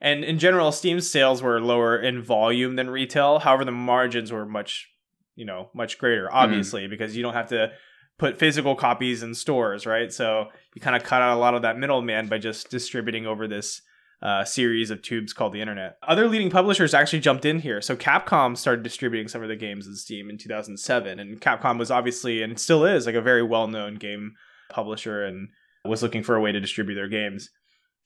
And 0.00 0.24
in 0.24 0.38
general, 0.38 0.72
Steam's 0.72 1.10
sales 1.10 1.42
were 1.42 1.60
lower 1.60 1.98
in 1.98 2.22
volume 2.22 2.76
than 2.76 2.90
retail. 2.90 3.38
However, 3.38 3.64
the 3.64 3.72
margins 3.72 4.30
were 4.30 4.44
much, 4.44 4.88
you 5.34 5.46
know, 5.46 5.70
much 5.74 5.98
greater, 5.98 6.32
obviously, 6.32 6.86
because 6.86 7.16
you 7.16 7.22
don't 7.22 7.34
have 7.34 7.48
to 7.48 7.72
put 8.18 8.38
physical 8.38 8.74
copies 8.74 9.22
in 9.22 9.34
stores, 9.34 9.86
right? 9.86 10.12
So 10.12 10.46
you 10.74 10.80
kind 10.80 10.96
of 10.96 11.04
cut 11.04 11.22
out 11.22 11.36
a 11.36 11.40
lot 11.40 11.54
of 11.54 11.62
that 11.62 11.78
middleman 11.78 12.28
by 12.28 12.38
just 12.38 12.70
distributing 12.70 13.26
over 13.26 13.46
this 13.46 13.82
uh, 14.22 14.44
series 14.44 14.90
of 14.90 15.02
tubes 15.02 15.32
called 15.32 15.52
the 15.52 15.60
internet. 15.60 15.98
Other 16.06 16.26
leading 16.28 16.50
publishers 16.50 16.94
actually 16.94 17.20
jumped 17.20 17.44
in 17.44 17.58
here. 17.58 17.82
So 17.82 17.96
Capcom 17.96 18.56
started 18.56 18.82
distributing 18.82 19.28
some 19.28 19.42
of 19.42 19.48
the 19.48 19.56
games 19.56 19.86
in 19.86 19.94
Steam 19.94 20.30
in 20.30 20.38
2007, 20.38 21.18
and 21.18 21.40
Capcom 21.40 21.78
was 21.78 21.90
obviously 21.90 22.42
and 22.42 22.58
still 22.58 22.84
is 22.84 23.06
like 23.06 23.14
a 23.14 23.20
very 23.20 23.42
well-known 23.42 23.96
game 23.96 24.34
publisher 24.70 25.24
and 25.24 25.48
was 25.84 26.02
looking 26.02 26.22
for 26.22 26.34
a 26.34 26.40
way 26.40 26.52
to 26.52 26.60
distribute 26.60 26.94
their 26.94 27.08
games. 27.08 27.50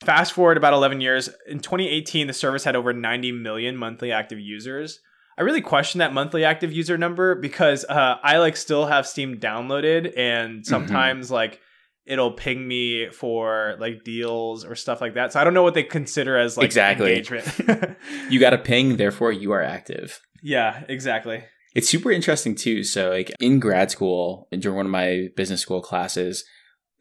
Fast 0.04 0.32
forward 0.32 0.56
about 0.56 0.72
11 0.72 1.00
years, 1.00 1.28
in 1.46 1.60
2018, 1.60 2.26
the 2.26 2.32
service 2.32 2.64
had 2.64 2.74
over 2.74 2.92
90 2.92 3.32
million 3.32 3.76
monthly 3.76 4.12
active 4.12 4.40
users. 4.40 5.00
I 5.36 5.42
really 5.42 5.60
question 5.60 5.98
that 5.98 6.12
monthly 6.14 6.44
active 6.44 6.72
user 6.72 6.96
number 6.98 7.34
because 7.34 7.84
uh, 7.84 8.16
I 8.22 8.38
like 8.38 8.56
still 8.56 8.86
have 8.86 9.06
Steam 9.06 9.38
downloaded, 9.38 10.12
and 10.16 10.66
sometimes 10.66 11.30
like 11.30 11.60
it'll 12.06 12.32
ping 12.32 12.66
me 12.66 13.08
for 13.10 13.76
like 13.78 14.02
deals 14.04 14.64
or 14.64 14.74
stuff 14.74 15.00
like 15.00 15.14
that. 15.14 15.32
So 15.32 15.40
I 15.40 15.44
don't 15.44 15.54
know 15.54 15.62
what 15.62 15.74
they 15.74 15.82
consider 15.82 16.36
as 16.36 16.56
like 16.56 16.64
Exactly. 16.64 17.10
engagement. 17.16 17.96
You 18.30 18.40
got 18.40 18.54
a 18.54 18.58
ping, 18.58 18.96
therefore 18.96 19.32
you 19.32 19.52
are 19.52 19.62
active. 19.62 20.20
yeah, 20.42 20.82
exactly. 20.88 21.44
It's 21.74 21.88
super 21.88 22.10
interesting 22.10 22.54
too. 22.54 22.82
So, 22.84 23.10
like 23.10 23.30
in 23.38 23.60
grad 23.60 23.90
school, 23.90 24.48
during 24.58 24.76
one 24.76 24.86
of 24.86 24.92
my 24.92 25.28
business 25.36 25.60
school 25.60 25.80
classes, 25.80 26.44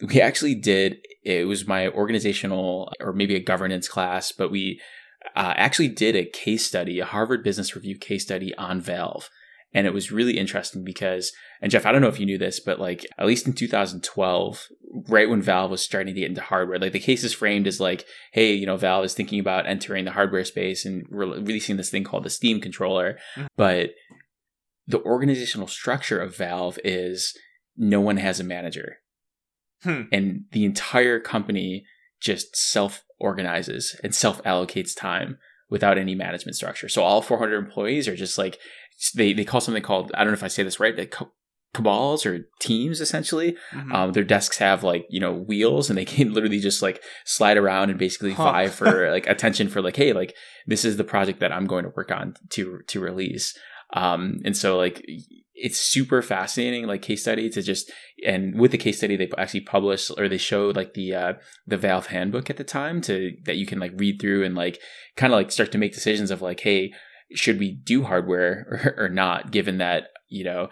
we 0.01 0.21
actually 0.21 0.55
did 0.55 0.97
it 1.23 1.47
was 1.47 1.67
my 1.67 1.89
organizational 1.89 2.91
or 2.99 3.13
maybe 3.13 3.35
a 3.35 3.43
governance 3.43 3.88
class, 3.88 4.31
but 4.31 4.51
we 4.51 4.79
uh, 5.35 5.53
actually 5.55 5.89
did 5.89 6.15
a 6.15 6.25
case 6.25 6.65
study, 6.65 6.99
a 6.99 7.05
Harvard 7.05 7.43
Business 7.43 7.75
Review 7.75 7.97
case 7.97 8.23
study 8.23 8.55
on 8.55 8.81
Valve. 8.81 9.29
And 9.71 9.85
it 9.85 9.93
was 9.93 10.12
really 10.12 10.38
interesting 10.38 10.83
because, 10.83 11.31
and 11.62 11.71
Jeff, 11.71 11.85
I 11.85 11.91
don't 11.91 12.01
know 12.01 12.07
if 12.07 12.19
you 12.19 12.25
knew 12.25 12.39
this, 12.39 12.59
but 12.59 12.79
like 12.79 13.05
at 13.19 13.27
least 13.27 13.45
in 13.45 13.53
2012, 13.53 14.67
right 15.07 15.29
when 15.29 15.43
Valve 15.43 15.69
was 15.69 15.83
starting 15.83 16.15
to 16.15 16.19
get 16.19 16.29
into 16.29 16.41
hardware, 16.41 16.79
like 16.79 16.93
the 16.93 16.99
case 16.99 17.23
is 17.23 17.33
framed 17.33 17.67
as 17.67 17.79
like, 17.79 18.05
hey, 18.31 18.53
you 18.53 18.65
know, 18.65 18.77
Valve 18.77 19.05
is 19.05 19.13
thinking 19.13 19.39
about 19.39 19.67
entering 19.67 20.05
the 20.05 20.12
hardware 20.12 20.45
space 20.45 20.85
and 20.85 21.05
re- 21.09 21.27
releasing 21.27 21.77
this 21.77 21.91
thing 21.91 22.03
called 22.03 22.23
the 22.23 22.31
Steam 22.31 22.59
controller. 22.59 23.19
Mhm. 23.35 23.47
But 23.57 23.91
the 24.88 25.03
organizational 25.03 25.67
structure 25.67 26.19
of 26.19 26.35
Valve 26.35 26.79
is 26.83 27.38
no 27.77 28.01
one 28.01 28.17
has 28.17 28.39
a 28.39 28.43
manager. 28.43 28.97
Hmm. 29.83 30.03
And 30.11 30.45
the 30.51 30.65
entire 30.65 31.19
company 31.19 31.85
just 32.21 32.55
self 32.55 33.03
organizes 33.19 33.95
and 34.03 34.13
self 34.13 34.41
allocates 34.43 34.95
time 34.95 35.37
without 35.69 35.97
any 35.97 36.15
management 36.15 36.55
structure. 36.55 36.89
So 36.89 37.03
all 37.03 37.21
400 37.21 37.55
employees 37.55 38.07
are 38.07 38.15
just 38.15 38.37
like, 38.37 38.57
they, 39.15 39.33
they 39.33 39.45
call 39.45 39.61
something 39.61 39.83
called, 39.83 40.11
I 40.15 40.19
don't 40.19 40.27
know 40.27 40.33
if 40.37 40.43
I 40.43 40.47
say 40.47 40.63
this 40.63 40.79
right, 40.79 40.97
like 40.97 41.11
ca- 41.11 41.29
cabals 41.73 42.25
or 42.25 42.47
teams 42.59 42.99
essentially. 42.99 43.55
Mhm. 43.71 43.93
Um, 43.93 44.11
their 44.13 44.23
desks 44.23 44.57
have 44.57 44.83
like, 44.83 45.05
you 45.09 45.19
know, 45.19 45.31
wheels 45.33 45.89
and 45.89 45.97
they 45.97 46.05
can 46.15 46.33
literally 46.33 46.59
just 46.59 46.81
like 46.81 47.01
slide 47.25 47.57
around 47.57 47.89
and 47.91 47.99
basically 47.99 48.33
Huh. 48.33 48.43
vie 48.43 48.67
for 48.67 49.11
like 49.15 49.27
attention 49.27 49.69
for 49.69 49.81
like, 49.81 49.95
hey, 49.95 50.11
like 50.13 50.35
this 50.65 50.83
is 50.83 50.97
the 50.97 51.03
project 51.03 51.39
that 51.39 51.51
I'm 51.53 51.67
going 51.67 51.83
to 51.83 51.93
work 51.95 52.11
on 52.11 52.33
to, 52.51 52.79
to 52.87 52.99
release. 52.99 53.55
Um, 53.93 54.39
and 54.43 54.57
so 54.57 54.77
like 54.77 55.05
it's 55.62 55.80
super 55.80 56.22
fascinating, 56.22 56.88
like 56.88 57.02
case 57.02 57.22
study 57.22 57.50
to 57.50 57.62
just, 57.62 57.91
and 58.26 58.60
with 58.60 58.72
the 58.72 58.78
case 58.78 58.98
study, 58.98 59.15
they 59.15 59.30
actually 59.38 59.62
published 59.62 60.12
or 60.17 60.28
they 60.28 60.38
showed 60.38 60.76
like 60.76 60.93
the, 60.93 61.13
uh, 61.13 61.34
the 61.67 61.78
Valve 61.78 62.08
handbook 62.08 62.50
at 62.50 62.58
the 62.58 62.63
time 62.63 63.02
to, 63.02 63.36
that 63.45 63.58
you 63.58 63.65
can 63.65 63.80
like 63.80 63.91
read 63.95 64.19
through 64.19 64.43
and 64.43 64.56
like 64.56 64.80
kind 65.15 65.34
of 65.34 65.38
like 65.38 65.52
start 65.52 65.72
to 65.72 65.78
make 65.78 65.93
decisions 65.93 66.32
of 66.32 66.41
like, 66.41 66.62
hey, 66.62 66.93
should 67.34 67.60
we 67.60 67.72
do 67.72 68.04
hardware 68.04 68.95
or, 68.98 69.06
or 69.06 69.10
not, 69.10 69.52
given 69.52 69.78
that, 69.78 70.06
you 70.28 70.43
know, 70.43 70.69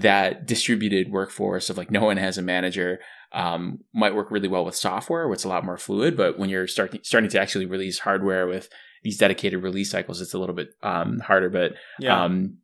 that 0.00 0.46
distributed 0.46 1.10
workforce 1.10 1.70
of 1.70 1.76
like 1.76 1.90
no 1.90 2.04
one 2.04 2.16
has 2.16 2.38
a 2.38 2.42
manager 2.42 2.98
um, 3.32 3.80
might 3.92 4.14
work 4.14 4.30
really 4.30 4.48
well 4.48 4.64
with 4.64 4.74
software, 4.74 5.26
where 5.26 5.34
it's 5.34 5.44
a 5.44 5.48
lot 5.48 5.64
more 5.64 5.76
fluid. 5.76 6.16
But 6.16 6.38
when 6.38 6.48
you're 6.48 6.66
starting 6.66 7.00
starting 7.02 7.30
to 7.30 7.40
actually 7.40 7.66
release 7.66 8.00
hardware 8.00 8.46
with 8.46 8.68
these 9.02 9.18
dedicated 9.18 9.62
release 9.62 9.90
cycles, 9.90 10.20
it's 10.20 10.34
a 10.34 10.38
little 10.38 10.54
bit 10.54 10.70
um, 10.82 11.20
harder. 11.20 11.50
But 11.50 11.74
yeah, 12.00 12.24
um, 12.24 12.58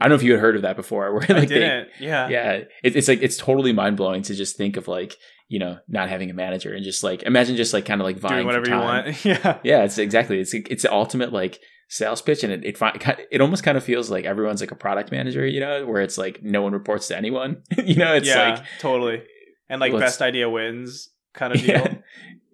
I 0.00 0.04
don't 0.04 0.10
know 0.10 0.16
if 0.16 0.22
you 0.22 0.32
had 0.32 0.40
heard 0.40 0.56
of 0.56 0.62
that 0.62 0.76
before. 0.76 1.12
Where 1.14 1.22
I 1.28 1.32
like 1.34 1.48
they- 1.48 1.54
didn't. 1.60 1.88
yeah, 2.00 2.28
yeah, 2.28 2.52
it, 2.52 2.68
it's 2.96 3.08
like 3.08 3.22
it's 3.22 3.36
totally 3.36 3.72
mind 3.72 3.96
blowing 3.96 4.22
to 4.22 4.34
just 4.34 4.56
think 4.56 4.76
of 4.76 4.88
like 4.88 5.16
you 5.48 5.58
know 5.58 5.78
not 5.88 6.08
having 6.08 6.28
a 6.30 6.34
manager 6.34 6.74
and 6.74 6.84
just 6.84 7.02
like 7.04 7.22
imagine 7.22 7.56
just 7.56 7.72
like 7.72 7.84
kind 7.86 8.00
of 8.00 8.04
like 8.04 8.18
vying 8.18 8.34
doing 8.34 8.46
whatever 8.46 8.68
you 8.68 8.74
want. 8.74 9.24
yeah, 9.24 9.58
Yeah, 9.62 9.84
it's 9.84 9.98
exactly 9.98 10.40
it's 10.40 10.52
it's 10.54 10.82
the 10.82 10.92
ultimate 10.92 11.32
like 11.32 11.60
sales 11.88 12.20
pitch, 12.20 12.42
and 12.44 12.52
it 12.52 12.64
it, 12.64 13.28
it 13.30 13.40
almost 13.40 13.62
kind 13.62 13.78
of 13.78 13.84
feels 13.84 14.10
like 14.10 14.24
everyone's 14.24 14.60
like 14.60 14.72
a 14.72 14.76
product 14.76 15.12
manager, 15.12 15.46
you 15.46 15.60
know, 15.60 15.86
where 15.86 16.02
it's 16.02 16.18
like 16.18 16.42
no 16.42 16.62
one 16.62 16.72
reports 16.72 17.08
to 17.08 17.16
anyone. 17.16 17.62
you 17.84 17.94
know, 17.96 18.14
it's 18.14 18.26
yeah, 18.28 18.50
like 18.50 18.64
totally. 18.80 19.22
And 19.68 19.80
like 19.80 19.92
best 19.98 20.20
idea 20.22 20.48
wins 20.50 21.10
kind 21.32 21.54
of 21.54 21.60
deal. 21.60 21.68
yeah, 21.76 21.94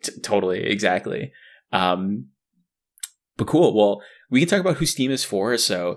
t- 0.03 0.21
totally 0.23 0.65
exactly. 0.65 1.33
Um, 1.73 2.27
but 3.37 3.47
cool. 3.47 3.75
Well, 3.75 4.03
we 4.31 4.41
can 4.41 4.49
talk 4.49 4.61
about 4.61 4.77
who 4.77 4.87
Steam 4.87 5.11
is 5.11 5.25
for. 5.25 5.57
So, 5.57 5.97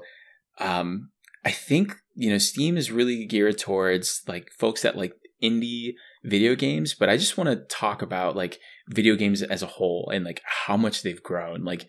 um, 0.59 1.09
I 1.45 1.51
think 1.51 1.95
you 2.15 2.31
know 2.31 2.37
Steam 2.39 2.75
is 2.75 2.91
really 2.91 3.25
geared 3.25 3.57
towards 3.57 4.23
like 4.27 4.51
folks 4.57 4.81
that 4.81 4.97
like 4.97 5.13
indie 5.41 5.93
video 6.23 6.55
games, 6.55 6.93
but 6.93 7.09
I 7.09 7.17
just 7.17 7.37
want 7.37 7.49
to 7.49 7.75
talk 7.75 8.01
about 8.01 8.35
like 8.35 8.59
video 8.89 9.15
games 9.15 9.41
as 9.41 9.61
a 9.61 9.67
whole 9.67 10.09
and 10.13 10.25
like 10.25 10.41
how 10.43 10.75
much 10.75 11.03
they've 11.03 11.21
grown. 11.21 11.63
Like, 11.63 11.85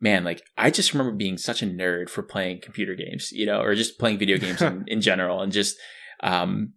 man, 0.00 0.24
like 0.24 0.42
I 0.56 0.70
just 0.70 0.92
remember 0.92 1.16
being 1.16 1.38
such 1.38 1.62
a 1.62 1.66
nerd 1.66 2.10
for 2.10 2.22
playing 2.22 2.60
computer 2.60 2.94
games, 2.94 3.32
you 3.32 3.46
know, 3.46 3.60
or 3.60 3.74
just 3.74 3.98
playing 3.98 4.18
video 4.18 4.36
games 4.36 4.60
in, 4.60 4.84
in 4.88 5.00
general, 5.00 5.40
and 5.40 5.52
just 5.52 5.76
um, 6.20 6.74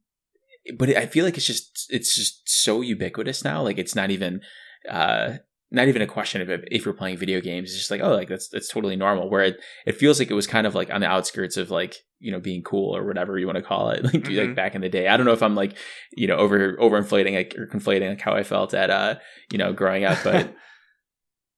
but 0.77 0.89
I 0.89 1.05
feel 1.05 1.25
like 1.25 1.37
it's 1.37 1.47
just 1.47 1.87
it's 1.89 2.15
just 2.15 2.47
so 2.49 2.81
ubiquitous 2.81 3.43
now. 3.43 3.61
Like 3.61 3.77
it's 3.77 3.95
not 3.95 4.11
even 4.11 4.41
uh 4.89 5.37
not 5.73 5.87
even 5.87 6.01
a 6.01 6.07
question 6.07 6.41
of 6.41 6.49
if, 6.49 6.61
if 6.69 6.83
you're 6.85 6.93
playing 6.93 7.17
video 7.17 7.39
games. 7.39 7.69
It's 7.69 7.77
just 7.79 7.91
like 7.91 8.01
oh 8.01 8.11
like 8.13 8.27
that's 8.27 8.47
that's 8.49 8.67
totally 8.67 8.95
normal. 8.95 9.29
Where 9.29 9.43
it, 9.43 9.57
it 9.85 9.93
feels 9.95 10.19
like 10.19 10.29
it 10.29 10.33
was 10.35 10.47
kind 10.47 10.67
of 10.67 10.75
like 10.75 10.91
on 10.93 11.01
the 11.01 11.07
outskirts 11.07 11.55
of 11.57 11.71
like 11.71 11.95
you 12.19 12.31
know 12.31 12.39
being 12.39 12.61
cool 12.61 12.95
or 12.95 13.05
whatever 13.05 13.37
you 13.39 13.45
want 13.47 13.55
to 13.57 13.63
call 13.63 13.89
it 13.89 14.03
like 14.13 14.13
like 14.13 14.25
Mhm. 14.25 14.55
back 14.55 14.75
in 14.75 14.81
the 14.81 14.89
day. 14.89 15.07
I 15.07 15.15
don't 15.17 15.25
know 15.25 15.31
if 15.33 15.41
I'm 15.43 15.55
like 15.55 15.77
you 16.15 16.27
know 16.27 16.35
over 16.35 16.75
overinflating 16.77 17.33
like 17.35 17.55
or 17.57 17.67
conflating 17.67 18.09
like 18.09 18.21
how 18.21 18.33
I 18.33 18.43
felt 18.43 18.73
at 18.73 18.89
uh 18.89 19.15
you 19.51 19.57
know 19.57 19.73
growing 19.73 20.03
up, 20.05 20.17
but. 20.23 20.53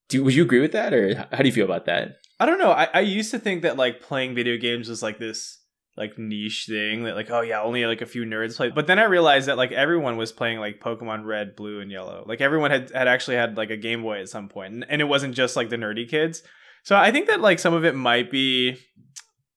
Do, 0.09 0.23
would 0.23 0.35
you 0.35 0.43
agree 0.43 0.59
with 0.59 0.73
that, 0.73 0.93
or 0.93 1.15
how 1.31 1.37
do 1.39 1.45
you 1.45 1.51
feel 1.51 1.65
about 1.65 1.85
that? 1.85 2.17
I 2.39 2.45
don't 2.45 2.59
know. 2.59 2.71
I, 2.71 2.87
I 2.93 2.99
used 2.99 3.31
to 3.31 3.39
think 3.39 3.61
that 3.63 3.77
like 3.77 4.01
playing 4.01 4.35
video 4.35 4.57
games 4.57 4.89
was 4.89 5.01
like 5.01 5.17
this 5.17 5.59
like 5.95 6.17
niche 6.17 6.65
thing 6.67 7.03
that 7.03 7.15
like 7.15 7.29
oh 7.29 7.41
yeah 7.41 7.61
only 7.61 7.85
like 7.85 8.01
a 8.01 8.05
few 8.05 8.23
nerds 8.23 8.57
play. 8.57 8.69
But 8.69 8.87
then 8.87 8.99
i 8.99 9.03
realized 9.03 9.47
that 9.47 9.57
like 9.57 9.71
everyone 9.71 10.17
was 10.17 10.31
playing 10.31 10.59
like 10.59 10.79
pokemon 10.79 11.25
red 11.25 11.55
blue 11.55 11.79
and 11.79 11.91
yellow. 11.91 12.23
Like 12.27 12.41
everyone 12.41 12.71
had 12.71 12.91
had 12.91 13.07
actually 13.07 13.37
had 13.37 13.57
like 13.57 13.69
a 13.69 13.77
game 13.77 14.01
boy 14.01 14.19
at 14.19 14.29
some 14.29 14.49
point 14.49 14.73
and, 14.73 14.85
and 14.89 15.01
it 15.01 15.05
wasn't 15.05 15.35
just 15.35 15.55
like 15.55 15.69
the 15.69 15.77
nerdy 15.77 16.07
kids. 16.07 16.43
So 16.83 16.95
i 16.95 17.11
think 17.11 17.27
that 17.27 17.41
like 17.41 17.59
some 17.59 17.73
of 17.73 17.85
it 17.85 17.95
might 17.95 18.31
be 18.31 18.77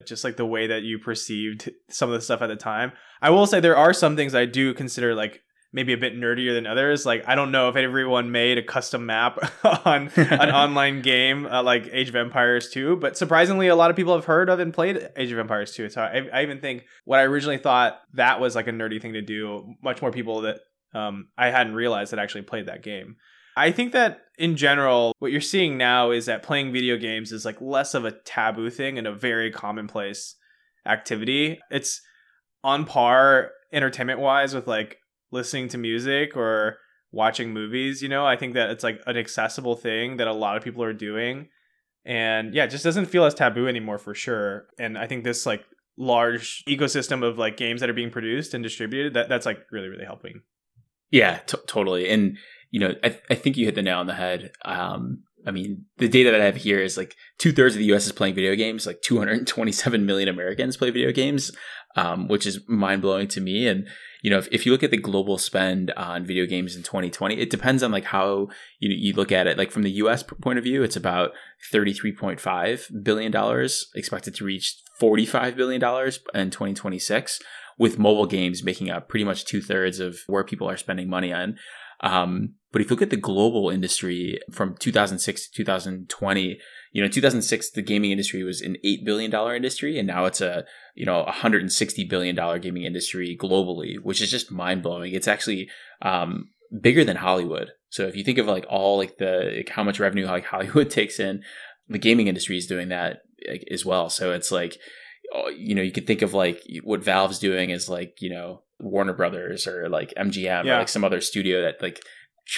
just 0.07 0.25
like 0.25 0.37
the 0.37 0.47
way 0.47 0.69
that 0.69 0.83
you 0.83 0.99
perceived 0.99 1.71
some 1.91 2.11
of 2.11 2.15
the 2.15 2.23
stuff 2.23 2.43
at 2.43 2.47
the 2.47 2.57
time. 2.57 2.93
I 3.21 3.31
will 3.31 3.47
say 3.47 3.61
there 3.61 3.77
are 3.77 3.93
some 3.93 4.17
things 4.17 4.35
i 4.35 4.45
do 4.45 4.75
consider 4.75 5.15
like 5.15 5.41
maybe 5.73 5.93
a 5.93 5.97
bit 5.97 6.15
nerdier 6.15 6.55
than 6.55 6.67
others. 6.67 7.05
Like 7.05 7.25
I 7.27 7.35
don't 7.35 7.51
know 7.51 7.69
if 7.69 7.77
everyone 7.77 8.31
made 8.31 8.59
a 8.59 8.63
custom 8.63 9.07
map 9.07 9.39
on 9.85 10.11
an 10.17 10.51
online 10.51 11.03
game 11.03 11.47
uh, 11.47 11.63
like 11.63 11.89
Age 11.93 12.09
of 12.09 12.17
Empires 12.17 12.71
2, 12.71 12.97
but 12.97 13.17
surprisingly, 13.17 13.69
a 13.69 13.77
lot 13.77 13.91
of 13.91 13.97
people 13.97 14.15
have 14.15 14.25
heard 14.25 14.49
of 14.49 14.61
and 14.61 14.73
played 14.73 15.09
Age 15.17 15.33
of 15.33 15.39
Empires 15.39 15.73
2. 15.73 15.91
So 15.91 16.03
I, 16.03 16.29
I 16.33 16.43
even 16.43 16.61
think 16.61 16.85
what 17.05 17.19
I 17.19 17.25
originally 17.25 17.59
thought 17.59 18.01
that 18.15 18.41
was 18.41 18.55
like 18.55 18.69
a 18.69 18.73
nerdy 18.73 19.01
thing 19.01 19.15
to 19.15 19.23
do, 19.23 19.75
much 19.83 20.01
more 20.01 20.11
people 20.11 20.43
that 20.43 20.61
um, 20.95 21.29
I 21.37 21.51
hadn't 21.51 21.75
realized 21.75 22.13
that 22.13 22.19
actually 22.19 22.43
played 22.43 22.67
that 22.67 22.83
game. 22.83 23.17
I 23.57 23.71
think 23.73 23.93
that 23.93 24.21
in 24.39 24.57
general, 24.57 25.15
what 25.19 25.33
you're 25.33 25.41
seeing 25.41 25.79
now 25.79 26.11
is 26.11 26.27
that 26.27 26.43
playing 26.43 26.73
video 26.73 26.99
games 26.99 27.33
is 27.33 27.47
like 27.47 27.61
less 27.61 27.95
of 27.95 28.05
a 28.05 28.13
taboo 28.13 28.69
thing 28.69 28.99
and 28.99 29.07
a 29.07 29.15
very 29.15 29.51
commonplace 29.51 30.37
activity. 30.85 31.59
It's 31.71 32.03
on 32.63 32.85
par 32.85 33.53
entertainment 33.73 34.21
wise 34.21 34.55
with 34.55 34.67
like 34.67 34.99
listening 35.31 35.69
to 35.69 35.79
music 35.79 36.37
or 36.37 36.79
watching 37.13 37.53
movies, 37.53 38.03
you 38.03 38.09
know, 38.09 38.27
I 38.27 38.37
think 38.37 38.55
that 38.55 38.71
it's 38.71 38.85
like 38.85 39.01
an 39.07 39.17
accessible 39.17 39.77
thing 39.77 40.19
that 40.19 40.27
a 40.27 40.33
lot 40.33 40.57
of 40.57 40.63
people 40.63 40.83
are 40.83 40.93
doing. 40.93 41.49
And 42.05 42.55
yeah, 42.55 42.65
it 42.65 42.71
just 42.71 42.85
doesn't 42.85 43.07
feel 43.07 43.25
as 43.25 43.35
taboo 43.35 43.67
anymore 43.67 43.99
for 43.99 44.15
sure. 44.15 44.67
And 44.79 44.97
I 44.97 45.07
think 45.07 45.25
this 45.25 45.47
like 45.47 45.65
large 45.97 46.63
ecosystem 46.69 47.25
of 47.25 47.39
like 47.39 47.57
games 47.57 47.81
that 47.81 47.91
are 47.91 47.95
being 47.95 48.11
produced 48.11 48.55
and 48.55 48.63
distributed, 48.63 49.15
that 49.15 49.29
that's 49.29 49.47
like 49.47 49.61
really, 49.73 49.89
really 49.89 50.05
helping. 50.05 50.43
Yeah, 51.11 51.39
t- 51.47 51.59
totally. 51.67 52.09
And, 52.09 52.37
you 52.71 52.81
know, 52.81 52.95
I, 53.03 53.19
I 53.31 53.35
think 53.35 53.57
you 53.57 53.65
hit 53.65 53.75
the 53.75 53.83
nail 53.83 53.99
on 53.99 54.07
the 54.07 54.15
head. 54.15 54.53
Um, 54.65 55.23
I 55.47 55.53
mean, 55.53 55.85
the 55.99 56.09
data 56.09 56.33
that 56.33 56.41
I 56.41 56.45
have 56.45 56.57
here 56.57 56.81
is 56.81 56.97
like 56.97 57.15
two 57.39 57.53
thirds 57.53 57.77
of 57.77 57.79
the 57.79 57.95
US 57.95 58.07
is 58.07 58.13
playing 58.13 58.35
video 58.35 58.57
games, 58.57 58.87
like 58.87 59.01
227 59.03 60.05
million 60.05 60.29
Americans 60.29 60.77
play 60.77 60.91
video 60.91 61.13
games, 61.13 61.53
um, 61.95 62.27
which 62.27 62.47
is 62.47 62.61
mind 62.69 63.01
blowing 63.01 63.29
to 63.29 63.41
me. 63.41 63.69
And, 63.69 63.87
you 64.23 64.31
know, 64.31 64.39
if, 64.39 64.49
if 64.51 64.67
you 64.67 64.73
look 64.73 64.83
at 64.83 64.91
the 64.91 64.97
global 64.97 65.39
spend 65.39 65.93
on 65.93 66.27
video 66.27 66.47
games 66.47 66.75
in 66.75 66.83
2020, 66.83 67.39
it 67.39 67.49
depends 67.49 67.85
on 67.85 67.93
like 67.93 68.05
how 68.05 68.49
you 68.81 68.91
you 68.91 69.13
look 69.15 69.31
at 69.31 69.47
it. 69.47 69.57
Like 69.57 69.71
from 69.71 69.85
the 69.85 69.93
U.S. 69.93 70.25
point 70.25 70.59
of 70.59 70.65
view, 70.65 70.83
it's 70.83 70.97
about 70.97 71.31
33.5 71.73 73.05
billion 73.05 73.31
dollars, 73.31 73.89
expected 73.95 74.35
to 74.35 74.45
reach 74.45 74.83
45 74.99 75.57
billion 75.57 75.81
dollars 75.81 76.19
in 76.35 76.51
2026, 76.51 77.41
with 77.79 78.01
mobile 78.01 78.27
games 78.27 78.65
making 78.65 78.91
up 78.91 79.09
pretty 79.09 79.25
much 79.25 79.45
two 79.45 79.63
thirds 79.63 80.01
of 80.01 80.19
where 80.27 80.45
people 80.45 80.69
are 80.69 80.77
spending 80.77 81.09
money 81.09 81.33
on. 81.33 81.57
Um, 82.01 82.55
but 82.77 82.83
if 82.83 82.91
you 82.91 82.95
look 82.95 83.01
at 83.01 83.09
the 83.09 83.17
global 83.17 83.71
industry 83.71 84.39
from 84.53 84.77
2006 84.77 85.49
to 85.49 85.51
2020, 85.51 86.59
you 86.93 87.03
know, 87.03 87.09
2006 87.09 87.71
the 87.71 87.81
gaming 87.81 88.11
industry 88.11 88.43
was 88.43 88.61
an 88.61 88.77
eight 88.85 89.03
billion 89.03 89.31
dollar 89.31 89.57
industry, 89.57 89.99
and 89.99 90.07
now 90.07 90.27
it's 90.27 90.43
a 90.43 90.67
you 90.95 91.07
know 91.07 91.23
160 91.23 92.05
billion 92.05 92.37
dollar 92.37 92.59
gaming 92.59 92.83
industry 92.83 93.35
globally, 93.35 93.95
which 94.03 94.21
is 94.21 94.31
just 94.31 94.53
mind 94.53 94.83
blowing. 94.83 95.15
It's 95.15 95.27
actually 95.27 95.71
um, 96.03 96.51
bigger 96.83 97.03
than 97.03 97.17
Hollywood. 97.17 97.71
So 97.89 98.09
if 98.09 98.15
you 98.15 98.23
think 98.23 98.37
of 98.37 98.47
like 98.47 98.67
all 98.69 98.99
like 98.99 99.17
the 99.17 99.55
like 99.57 99.71
how 99.71 99.83
much 99.83 99.99
revenue 99.99 100.27
like 100.27 100.45
Hollywood 100.53 100.91
takes 100.91 101.19
in, 101.19 101.45
the 101.89 101.97
gaming 101.97 102.27
industry 102.27 102.59
is 102.59 102.67
doing 102.67 102.91
that 102.91 103.23
like, 103.49 103.65
as 103.71 103.87
well. 103.87 104.11
So 104.11 104.33
it's 104.33 104.53
like 104.53 104.77
oh, 105.35 105.49
you 105.49 105.75
know 105.75 105.81
you 105.81 105.93
could 105.93 106.07
think 106.07 106.21
of 106.21 106.35
like 106.35 106.63
what 106.85 107.03
Valve's 107.03 107.39
doing 107.39 107.71
is 107.71 107.89
like 107.89 108.21
you 108.21 108.29
know 108.29 108.65
Warner 108.79 109.15
Brothers 109.15 109.67
or 109.67 109.89
like 109.89 110.13
MGM 110.15 110.65
yeah. 110.65 110.75
or 110.75 110.79
like 110.81 110.91
some 110.91 111.05
other 111.05 111.23
studio 111.23 111.63
that 111.63 111.81
like 111.81 112.03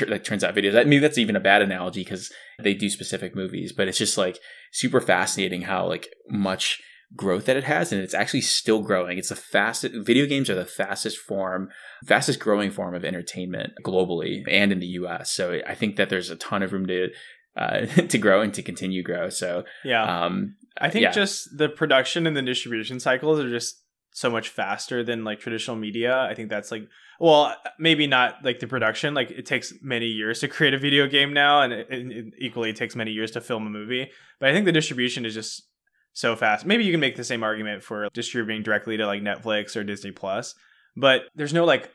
like 0.07 0.24
turns 0.24 0.44
out 0.44 0.55
videos. 0.55 0.79
I 0.79 0.85
mean, 0.85 1.01
that's 1.01 1.18
even 1.18 1.37
a 1.37 1.40
bad 1.40 1.62
analogy 1.62 2.05
because 2.05 2.33
they 2.62 2.74
do 2.74 2.88
specific 2.90 3.35
movies, 3.35 3.72
but 3.72 3.88
it's 3.88 3.98
just 3.98 4.18
like 4.18 4.38
super 4.72 5.01
fascinating 5.01 5.62
how 5.62 5.87
like 5.87 6.09
much 6.29 6.81
growth 7.16 7.46
that 7.46 7.57
it 7.57 7.64
has 7.64 7.90
and 7.90 8.03
it's 8.03 8.12
actually 8.12 8.40
still 8.42 8.83
growing 8.83 9.16
it's 9.16 9.31
the 9.31 9.37
fastest 9.37 9.94
video 9.94 10.27
games 10.27 10.51
are 10.51 10.55
the 10.55 10.66
fastest 10.66 11.16
form 11.16 11.70
fastest 12.05 12.38
growing 12.38 12.70
form 12.70 12.94
of 12.94 13.03
entertainment 13.03 13.72
globally 13.83 14.42
and 14.46 14.72
in 14.72 14.79
the 14.79 14.87
us 14.88 15.31
so 15.31 15.59
i 15.66 15.74
think 15.74 15.96
that 15.96 16.11
there's 16.11 16.29
a 16.29 16.37
ton 16.37 16.62
of 16.62 16.70
room 16.70 16.87
to 16.87 17.09
uh, 17.57 17.87
to 18.09 18.18
grow 18.18 18.42
and 18.42 18.53
to 18.53 18.62
continue 18.62 19.03
grow 19.03 19.31
so 19.31 19.64
yeah 19.85 20.27
um 20.27 20.55
i 20.83 20.90
think 20.90 21.03
yeah. 21.03 21.11
just 21.11 21.48
the 21.57 21.68
production 21.68 22.27
and 22.27 22.37
the 22.37 22.42
distribution 22.42 23.01
cycles 23.01 23.40
are 23.40 23.48
just 23.48 23.83
so 24.12 24.31
much 24.31 24.49
faster 24.49 25.05
than 25.05 25.25
like 25.25 25.40
traditional 25.40 25.77
media. 25.77 26.18
I 26.18 26.35
think 26.35 26.49
that's 26.49 26.71
like 26.71 26.88
well 27.21 27.55
maybe 27.79 28.07
not 28.07 28.44
like 28.44 28.61
the 28.61 28.66
production. 28.66 29.14
Like 29.14 29.31
it 29.31 29.47
takes 29.47 29.73
many 29.83 30.07
years 30.07 30.40
to 30.40 30.49
create 30.49 30.75
a 30.75 30.79
video 30.79 31.07
game 31.07 31.33
now 31.33 31.62
and 31.62 31.73
it, 31.73 31.87
it 31.90 32.35
equally 32.38 32.71
it 32.71 32.77
takes 32.77 32.97
many 32.97 33.12
years 33.12 33.31
to 33.33 33.40
film 33.40 33.66
a 33.66 33.71
movie. 33.71 34.11
But 34.40 34.51
i 34.51 34.53
think 34.53 34.64
the 34.64 34.73
distribution 34.73 35.25
is 35.25 35.35
just 35.35 35.68
so 36.12 36.35
fast. 36.35 36.66
Maybe 36.66 36.85
you 36.85 36.92
can 36.92 37.01
make 37.01 37.16
the 37.16 37.25
same 37.25 37.42
argument 37.42 37.83
for 37.83 38.09
distributing 38.12 38.62
directly 38.62 38.97
to 38.97 39.07
like 39.07 39.23
netflix 39.23 39.77
or 39.77 39.85
disney 39.85 40.11
plus 40.11 40.55
but 40.99 41.23
there's 41.35 41.55
no 41.55 41.64
like 41.64 41.90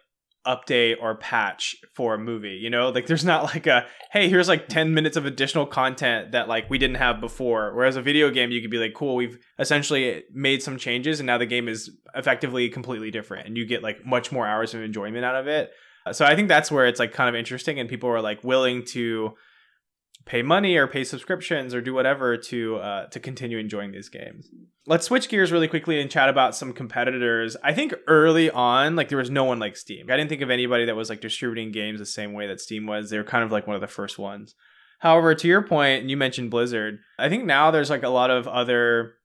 update 0.46 0.96
or 1.02 1.16
patch 1.16 1.76
for 1.94 2.16
a 2.16 2.20
movie 2.20 2.60
you 2.62 2.70
know? 2.70 2.90
Like 2.90 3.08
there's 3.08 3.26
not 3.26 3.44
like 3.44 3.68
a 3.68 3.86
hey 4.12 4.30
here's 4.30 4.48
like 4.48 4.68
10 4.68 4.94
minutes 4.94 5.18
of 5.18 5.26
additional 5.26 5.66
content 5.66 6.32
that 6.32 6.48
like 6.48 6.70
we 6.70 6.78
didn't 6.78 6.98
have 6.98 7.20
before. 7.20 7.74
Whereas 7.76 7.96
a 7.96 8.02
video 8.02 8.30
game 8.30 8.52
you 8.52 8.62
could 8.62 8.72
be 8.72 8.78
like 8.78 8.94
cool 8.94 9.16
we've 9.16 9.38
essentially 9.60 10.24
made 10.34 10.62
some 10.62 10.78
changes 10.78 11.20
and 11.20 11.28
now 11.28 11.38
the 11.38 11.46
game 11.46 11.68
is 11.68 11.92
effectively 12.16 12.70
completely 12.70 13.12
different 13.12 13.48
and 13.48 13.58
you 13.58 13.66
get 13.66 13.84
like 13.84 14.06
much 14.06 14.32
more 14.32 14.48
hours 14.48 14.74
of 14.74 14.82
enjoyment 14.82 15.26
out 15.26 15.36
of 15.36 15.48
it. 15.48 15.72
So 16.12 16.26
i 16.26 16.36
think 16.36 16.50
that's 16.50 16.72
where 16.72 16.86
it's 16.86 17.00
like 17.00 17.14
kind 17.14 17.30
of 17.30 17.36
interesting 17.36 17.80
and 17.80 17.90
people 17.90 18.10
are 18.10 18.22
like 18.22 18.44
willing 18.44 18.84
to 18.88 19.34
pay 20.26 20.42
money 20.42 20.76
or 20.78 20.88
pay 20.88 21.04
subscriptions 21.04 21.74
or 21.74 21.82
do 21.82 21.94
whatever 21.94 22.38
to 22.38 22.78
uh, 22.78 23.08
to 23.08 23.20
continue 23.20 23.58
enjoying 23.58 23.92
these 23.92 24.10
games. 24.10 24.50
Let's 24.86 25.06
switch 25.06 25.30
gears 25.30 25.52
really 25.52 25.70
quickly 25.70 26.02
and 26.02 26.12
chat 26.12 26.28
about 26.28 26.56
some 26.56 26.74
competitors. 26.74 27.56
I 27.64 27.74
think 27.74 27.94
early 28.08 28.52
on, 28.52 28.96
like 28.98 29.08
there 29.08 29.18
was 29.18 29.30
no 29.30 29.46
one 29.46 29.60
like 29.60 29.78
Steam. 29.78 30.08
I 30.10 30.18
didn't 30.18 30.30
think 30.30 30.42
of 30.42 30.50
anybody 30.50 30.86
that 30.86 30.96
was 30.96 31.10
like 31.10 31.22
distributing 31.22 31.72
games 31.72 32.00
the 32.00 32.06
same 32.06 32.34
way 32.34 32.48
that 32.48 32.60
Steam 32.60 32.86
was. 32.86 33.10
They 33.10 33.18
were 33.18 33.24
kind 33.24 33.44
of 33.44 33.52
like 33.52 33.66
one 33.66 33.76
of 33.76 33.82
the 33.82 33.88
first 33.88 34.20
ones. 34.20 34.56
However, 35.00 35.36
to 35.36 35.48
your 35.48 35.62
point, 35.62 36.02
and 36.02 36.10
you 36.10 36.18
mentioned 36.18 36.52
Blizzard, 36.52 37.00
I 37.18 37.30
think 37.30 37.46
now 37.46 37.72
there's 37.72 37.90
like 37.90 38.04
a 38.04 38.10
lot 38.10 38.30
of 38.30 38.48
other 38.48 39.16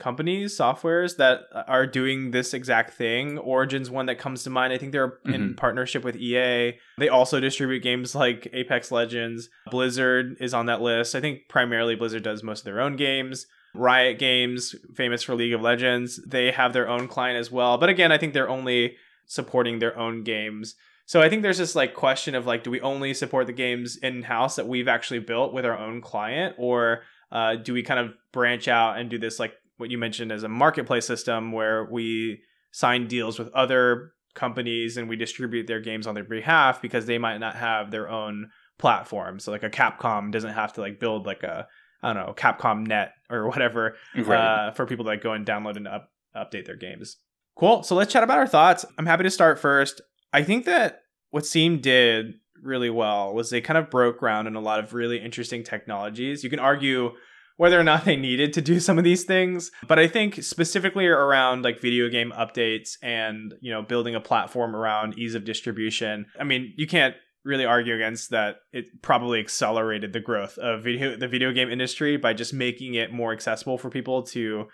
companies, 0.00 0.58
softwares 0.58 1.16
that 1.18 1.42
are 1.68 1.86
doing 1.86 2.32
this 2.32 2.54
exact 2.54 2.94
thing. 2.94 3.38
Origin's 3.38 3.90
one 3.90 4.06
that 4.06 4.18
comes 4.18 4.42
to 4.42 4.50
mind. 4.50 4.72
I 4.72 4.78
think 4.78 4.90
they're 4.90 5.08
mm-hmm. 5.08 5.34
in 5.34 5.54
partnership 5.54 6.02
with 6.02 6.16
EA. 6.16 6.72
They 6.98 7.08
also 7.08 7.38
distribute 7.38 7.84
games 7.84 8.14
like 8.14 8.48
Apex 8.52 8.90
Legends. 8.90 9.48
Blizzard 9.70 10.36
is 10.40 10.54
on 10.54 10.66
that 10.66 10.80
list. 10.80 11.14
I 11.14 11.20
think 11.20 11.42
primarily 11.48 11.94
Blizzard 11.94 12.24
does 12.24 12.42
most 12.42 12.60
of 12.60 12.64
their 12.64 12.80
own 12.80 12.96
games. 12.96 13.46
Riot 13.74 14.18
Games, 14.18 14.74
famous 14.94 15.22
for 15.22 15.34
League 15.34 15.52
of 15.52 15.60
Legends, 15.60 16.20
they 16.26 16.50
have 16.50 16.72
their 16.72 16.88
own 16.88 17.08
client 17.08 17.38
as 17.38 17.50
well. 17.50 17.78
But 17.78 17.88
again, 17.88 18.12
I 18.12 18.18
think 18.18 18.34
they're 18.34 18.48
only 18.48 18.96
supporting 19.26 19.78
their 19.78 19.96
own 19.96 20.24
games. 20.24 20.74
So 21.06 21.20
I 21.20 21.28
think 21.28 21.42
there's 21.42 21.58
this 21.58 21.74
like 21.74 21.94
question 21.94 22.34
of 22.34 22.46
like, 22.46 22.62
do 22.62 22.70
we 22.70 22.80
only 22.80 23.14
support 23.14 23.46
the 23.46 23.52
games 23.52 23.96
in 23.96 24.22
house 24.22 24.56
that 24.56 24.68
we've 24.68 24.88
actually 24.88 25.20
built 25.20 25.52
with 25.52 25.64
our 25.64 25.78
own 25.78 26.00
client, 26.00 26.54
or 26.58 27.02
uh, 27.32 27.56
do 27.56 27.72
we 27.72 27.82
kind 27.82 28.00
of 28.00 28.14
branch 28.32 28.68
out 28.68 28.98
and 28.98 29.10
do 29.10 29.18
this 29.18 29.38
like 29.38 29.54
what 29.76 29.90
you 29.90 29.98
mentioned 29.98 30.30
as 30.30 30.42
a 30.42 30.48
marketplace 30.48 31.06
system 31.06 31.52
where 31.52 31.88
we 31.90 32.40
sign 32.72 33.08
deals 33.08 33.38
with 33.38 33.52
other 33.52 34.12
companies 34.34 34.96
and 34.96 35.08
we 35.08 35.16
distribute 35.16 35.66
their 35.66 35.80
games 35.80 36.06
on 36.06 36.14
their 36.14 36.24
behalf 36.24 36.80
because 36.80 37.06
they 37.06 37.18
might 37.18 37.38
not 37.38 37.56
have 37.56 37.90
their 37.90 38.08
own 38.08 38.50
platform. 38.78 39.40
So 39.40 39.50
like 39.50 39.62
a 39.62 39.70
Capcom 39.70 40.30
doesn't 40.30 40.54
have 40.54 40.72
to 40.74 40.80
like 40.80 41.00
build 41.00 41.26
like 41.26 41.42
a 41.42 41.66
I 42.02 42.12
don't 42.12 42.26
know 42.26 42.34
Capcom 42.34 42.86
Net 42.86 43.12
or 43.28 43.46
whatever 43.48 43.96
right. 44.16 44.68
uh, 44.68 44.72
for 44.72 44.86
people 44.86 45.04
that 45.06 45.22
go 45.22 45.32
and 45.32 45.46
download 45.46 45.76
and 45.76 45.88
up, 45.88 46.10
update 46.34 46.66
their 46.66 46.76
games. 46.76 47.16
Cool. 47.56 47.82
So 47.82 47.94
let's 47.94 48.12
chat 48.12 48.22
about 48.22 48.38
our 48.38 48.46
thoughts. 48.46 48.84
I'm 48.98 49.06
happy 49.06 49.24
to 49.24 49.30
start 49.30 49.58
first. 49.58 50.00
I 50.32 50.42
think 50.42 50.64
that 50.64 51.02
what 51.30 51.46
Steam 51.46 51.80
did 51.80 52.34
really 52.62 52.90
well 52.90 53.34
was 53.34 53.50
they 53.50 53.60
kind 53.60 53.78
of 53.78 53.90
broke 53.90 54.18
ground 54.18 54.48
in 54.48 54.54
a 54.54 54.60
lot 54.60 54.78
of 54.78 54.94
really 54.94 55.18
interesting 55.18 55.62
technologies. 55.62 56.44
You 56.44 56.50
can 56.50 56.58
argue 56.58 57.12
whether 57.56 57.78
or 57.78 57.84
not 57.84 58.06
they 58.06 58.16
needed 58.16 58.54
to 58.54 58.62
do 58.62 58.80
some 58.80 58.96
of 58.96 59.04
these 59.04 59.24
things. 59.24 59.70
But 59.86 59.98
I 59.98 60.08
think 60.08 60.42
specifically 60.42 61.06
around 61.06 61.62
like 61.62 61.78
video 61.78 62.08
game 62.08 62.32
updates 62.34 62.96
and, 63.02 63.52
you 63.60 63.70
know, 63.70 63.82
building 63.82 64.14
a 64.14 64.20
platform 64.20 64.74
around 64.74 65.18
ease 65.18 65.34
of 65.34 65.44
distribution. 65.44 66.24
I 66.40 66.44
mean, 66.44 66.72
you 66.78 66.86
can't 66.86 67.14
really 67.44 67.64
argue 67.64 67.94
against 67.94 68.30
that 68.30 68.56
it 68.72 69.02
probably 69.02 69.40
accelerated 69.40 70.12
the 70.12 70.20
growth 70.20 70.58
of 70.58 70.84
video 70.84 71.16
the 71.16 71.28
video 71.28 71.52
game 71.52 71.70
industry 71.70 72.16
by 72.16 72.32
just 72.34 72.52
making 72.52 72.94
it 72.94 73.12
more 73.12 73.32
accessible 73.32 73.78
for 73.78 73.88
people 73.88 74.22
to 74.22 74.66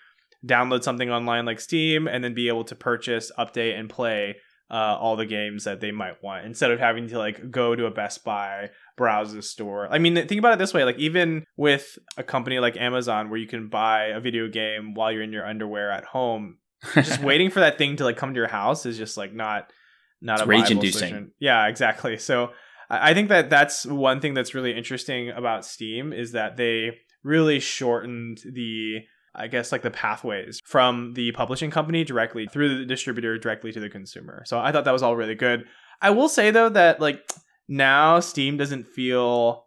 download 0.45 0.83
something 0.83 1.11
online 1.11 1.45
like 1.45 1.61
Steam 1.61 2.07
and 2.07 2.23
then 2.23 2.35
be 2.35 2.49
able 2.49 2.65
to 2.65 2.75
purchase, 2.75 3.33
update 3.39 3.79
and 3.79 3.89
play 3.89 4.37
uh, 4.71 4.97
all 4.99 5.17
the 5.17 5.27
games 5.27 5.65
that 5.65 5.81
they 5.81 5.93
might 5.93 6.23
want 6.23 6.45
instead 6.45 6.71
of 6.73 6.81
having 6.81 7.09
to 7.09 7.19
like 7.19 7.51
go 7.51 7.77
to 7.77 7.87
a 7.87 7.91
Best 7.91 8.25
Buy 8.25 8.71
browse 8.97 9.33
the 9.33 9.43
store. 9.43 9.89
I 9.91 9.99
mean, 9.99 10.15
think 10.15 10.39
about 10.39 10.55
it 10.55 10.59
this 10.59 10.75
way: 10.75 10.85
like 10.85 10.99
even 10.99 11.45
with 11.57 11.99
a 12.17 12.23
company 12.23 12.59
like 12.59 12.77
Amazon, 12.77 13.31
where 13.31 13.39
you 13.39 13.47
can 13.47 13.69
buy 13.69 14.07
a 14.07 14.21
video 14.21 14.49
game 14.49 14.95
while 14.95 15.13
you're 15.13 15.23
in 15.23 15.33
your 15.33 15.47
underwear 15.47 15.91
at 15.91 16.05
home, 16.05 16.59
just 16.95 17.23
waiting 17.23 17.51
for 17.51 17.61
that 17.61 17.79
thing 17.79 17.97
to 17.97 18.05
like 18.05 18.17
come 18.17 18.35
to 18.35 18.39
your 18.39 18.49
house 18.49 18.87
is 18.87 18.99
just 18.99 19.17
like 19.17 19.33
not 19.33 19.73
not 20.21 20.39
It's 20.41 20.43
a 20.43 20.47
rage-inducing. 20.47 20.99
solution. 20.99 21.33
Yeah, 21.39 21.67
exactly. 21.67 22.19
So 22.19 22.51
I 22.89 23.15
think 23.15 23.29
that 23.29 23.51
that's 23.51 23.85
one 23.85 24.21
thing 24.21 24.35
that's 24.35 24.55
really 24.55 24.77
interesting 24.77 25.31
about 25.31 25.65
Steam 25.65 26.13
is 26.13 26.33
that 26.33 26.57
they 26.57 26.99
really 27.23 27.61
shortened 27.61 28.39
the 28.45 29.01
I 29.39 29.49
guess 29.49 29.71
like 29.71 29.83
the 29.83 29.91
pathways 29.91 30.61
from 30.65 31.13
the 31.13 31.31
publishing 31.33 31.71
company 31.71 32.05
directly 32.05 32.47
through 32.47 32.79
the 32.79 32.87
distributor 32.87 33.37
directly 33.37 33.71
to 33.73 33.81
the 33.81 33.91
consumer. 33.91 34.43
So 34.47 34.59
I 34.59 34.73
thought 34.73 34.85
that 34.87 34.93
was 34.93 35.03
all 35.03 35.15
really 35.15 35.35
good. 35.35 35.65
I 36.01 36.11
will 36.11 36.29
say 36.31 36.51
though 36.51 36.71
that 36.71 37.01
like 37.01 37.29
now 37.69 38.21
Steam 38.21 38.57
doesn't 38.57 38.87
feel 38.87 39.65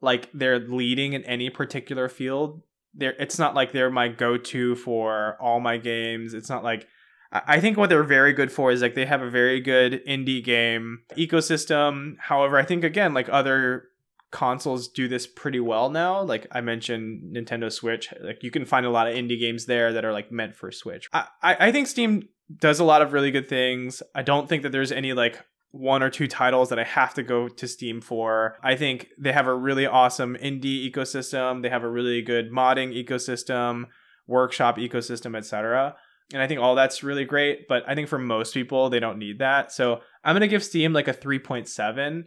like 0.00 0.30
they're 0.32 0.60
leading 0.60 1.14
in 1.14 1.24
any 1.24 1.50
particular 1.50 2.08
field. 2.08 2.62
They're, 2.94 3.14
it's 3.18 3.38
not 3.38 3.54
like 3.54 3.72
they're 3.72 3.90
my 3.90 4.08
go-to 4.08 4.76
for 4.76 5.36
all 5.40 5.58
my 5.58 5.78
games. 5.78 6.32
It's 6.34 6.48
not 6.48 6.62
like 6.62 6.86
I 7.32 7.60
think 7.60 7.76
what 7.76 7.88
they're 7.88 8.04
very 8.04 8.32
good 8.32 8.52
for 8.52 8.70
is 8.70 8.82
like 8.82 8.94
they 8.94 9.06
have 9.06 9.22
a 9.22 9.30
very 9.30 9.60
good 9.60 10.04
indie 10.06 10.42
game 10.42 11.00
ecosystem. 11.16 12.16
However, 12.18 12.56
I 12.56 12.64
think 12.64 12.84
again 12.84 13.14
like 13.14 13.28
other 13.28 13.88
consoles 14.30 14.88
do 14.88 15.08
this 15.08 15.26
pretty 15.26 15.60
well 15.60 15.90
now. 15.90 16.22
Like 16.22 16.46
I 16.52 16.60
mentioned 16.60 17.34
Nintendo 17.34 17.72
Switch, 17.72 18.12
like 18.22 18.42
you 18.42 18.50
can 18.50 18.64
find 18.64 18.86
a 18.86 18.90
lot 18.90 19.08
of 19.08 19.14
indie 19.14 19.40
games 19.40 19.66
there 19.66 19.92
that 19.92 20.04
are 20.04 20.12
like 20.12 20.30
meant 20.30 20.54
for 20.54 20.70
Switch. 20.70 21.08
I, 21.12 21.26
I 21.42 21.72
think 21.72 21.86
Steam 21.86 22.28
does 22.60 22.78
a 22.78 22.84
lot 22.84 23.02
of 23.02 23.12
really 23.12 23.30
good 23.30 23.48
things. 23.48 24.02
I 24.14 24.22
don't 24.22 24.48
think 24.48 24.62
that 24.62 24.72
there's 24.72 24.92
any 24.92 25.12
like 25.12 25.44
one 25.70 26.02
or 26.02 26.10
two 26.10 26.26
titles 26.26 26.68
that 26.70 26.78
I 26.78 26.84
have 26.84 27.14
to 27.14 27.22
go 27.22 27.48
to 27.48 27.68
Steam 27.68 28.00
for. 28.00 28.56
I 28.62 28.76
think 28.76 29.08
they 29.18 29.32
have 29.32 29.46
a 29.46 29.54
really 29.54 29.86
awesome 29.86 30.36
indie 30.36 30.90
ecosystem. 30.90 31.62
They 31.62 31.68
have 31.68 31.82
a 31.82 31.90
really 31.90 32.22
good 32.22 32.50
modding 32.50 32.94
ecosystem, 32.94 33.84
workshop 34.26 34.78
ecosystem, 34.78 35.36
etc. 35.36 35.96
And 36.32 36.42
I 36.42 36.48
think 36.48 36.60
all 36.60 36.74
that's 36.74 37.02
really 37.02 37.24
great, 37.24 37.68
but 37.68 37.84
I 37.88 37.94
think 37.94 38.08
for 38.08 38.18
most 38.18 38.52
people 38.52 38.90
they 38.90 39.00
don't 39.00 39.18
need 39.18 39.38
that. 39.38 39.72
So 39.72 40.00
I'm 40.24 40.34
gonna 40.34 40.48
give 40.48 40.64
Steam 40.64 40.92
like 40.92 41.08
a 41.08 41.14
3.7. 41.14 42.24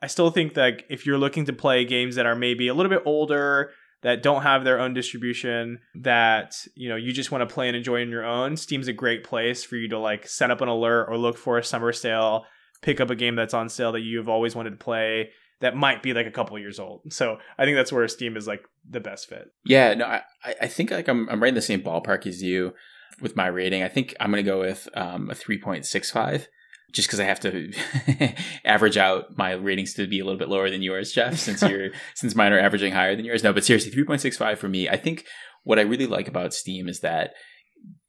I 0.00 0.06
still 0.06 0.30
think 0.30 0.54
that 0.54 0.84
if 0.88 1.04
you're 1.04 1.18
looking 1.18 1.46
to 1.46 1.52
play 1.52 1.84
games 1.84 2.14
that 2.14 2.26
are 2.26 2.36
maybe 2.36 2.68
a 2.68 2.74
little 2.74 2.90
bit 2.90 3.02
older, 3.04 3.72
that 4.02 4.22
don't 4.22 4.42
have 4.42 4.64
their 4.64 4.78
own 4.78 4.94
distribution, 4.94 5.80
that 5.96 6.54
you 6.74 6.88
know 6.88 6.96
you 6.96 7.12
just 7.12 7.32
want 7.32 7.46
to 7.46 7.52
play 7.52 7.68
and 7.68 7.76
enjoy 7.76 8.00
on 8.00 8.10
your 8.10 8.24
own, 8.24 8.56
Steam's 8.56 8.88
a 8.88 8.92
great 8.92 9.24
place 9.24 9.64
for 9.64 9.76
you 9.76 9.88
to 9.88 9.98
like 9.98 10.26
set 10.26 10.50
up 10.50 10.60
an 10.60 10.68
alert 10.68 11.06
or 11.08 11.18
look 11.18 11.36
for 11.36 11.58
a 11.58 11.64
summer 11.64 11.92
sale, 11.92 12.44
pick 12.82 13.00
up 13.00 13.10
a 13.10 13.16
game 13.16 13.34
that's 13.34 13.54
on 13.54 13.68
sale 13.68 13.92
that 13.92 14.00
you've 14.00 14.28
always 14.28 14.54
wanted 14.54 14.70
to 14.70 14.76
play 14.76 15.30
that 15.60 15.76
might 15.76 16.02
be 16.02 16.14
like 16.14 16.26
a 16.26 16.30
couple 16.30 16.58
years 16.58 16.78
old. 16.78 17.12
So 17.12 17.38
I 17.58 17.64
think 17.64 17.76
that's 17.76 17.92
where 17.92 18.06
Steam 18.08 18.36
is 18.36 18.46
like 18.46 18.64
the 18.88 19.00
best 19.00 19.28
fit. 19.28 19.52
Yeah, 19.64 19.94
no, 19.94 20.06
I, 20.06 20.22
I 20.62 20.66
think 20.66 20.90
like 20.90 21.08
I'm 21.08 21.28
I'm 21.28 21.42
right 21.42 21.50
in 21.50 21.54
the 21.54 21.62
same 21.62 21.82
ballpark 21.82 22.26
as 22.26 22.42
you 22.42 22.72
with 23.20 23.36
my 23.36 23.46
rating. 23.46 23.82
I 23.82 23.88
think 23.88 24.14
I'm 24.20 24.30
gonna 24.30 24.42
go 24.42 24.60
with 24.60 24.88
um, 24.94 25.30
a 25.30 25.34
three 25.34 25.58
point 25.58 25.86
six 25.86 26.10
five, 26.10 26.48
just 26.92 27.08
because 27.08 27.20
I 27.20 27.24
have 27.24 27.40
to 27.40 27.72
average 28.64 28.96
out 28.96 29.36
my 29.36 29.52
ratings 29.52 29.94
to 29.94 30.06
be 30.06 30.20
a 30.20 30.24
little 30.24 30.38
bit 30.38 30.48
lower 30.48 30.70
than 30.70 30.82
yours, 30.82 31.12
Jeff, 31.12 31.36
since 31.38 31.62
you're 31.62 31.90
since 32.14 32.34
mine 32.34 32.52
are 32.52 32.60
averaging 32.60 32.92
higher 32.92 33.16
than 33.16 33.24
yours. 33.24 33.42
No, 33.42 33.52
but 33.52 33.64
seriously, 33.64 33.90
three 33.90 34.04
point 34.04 34.20
six 34.20 34.36
five 34.36 34.58
for 34.58 34.68
me. 34.68 34.88
I 34.88 34.96
think 34.96 35.26
what 35.64 35.78
I 35.78 35.82
really 35.82 36.06
like 36.06 36.28
about 36.28 36.54
Steam 36.54 36.88
is 36.88 37.00
that 37.00 37.34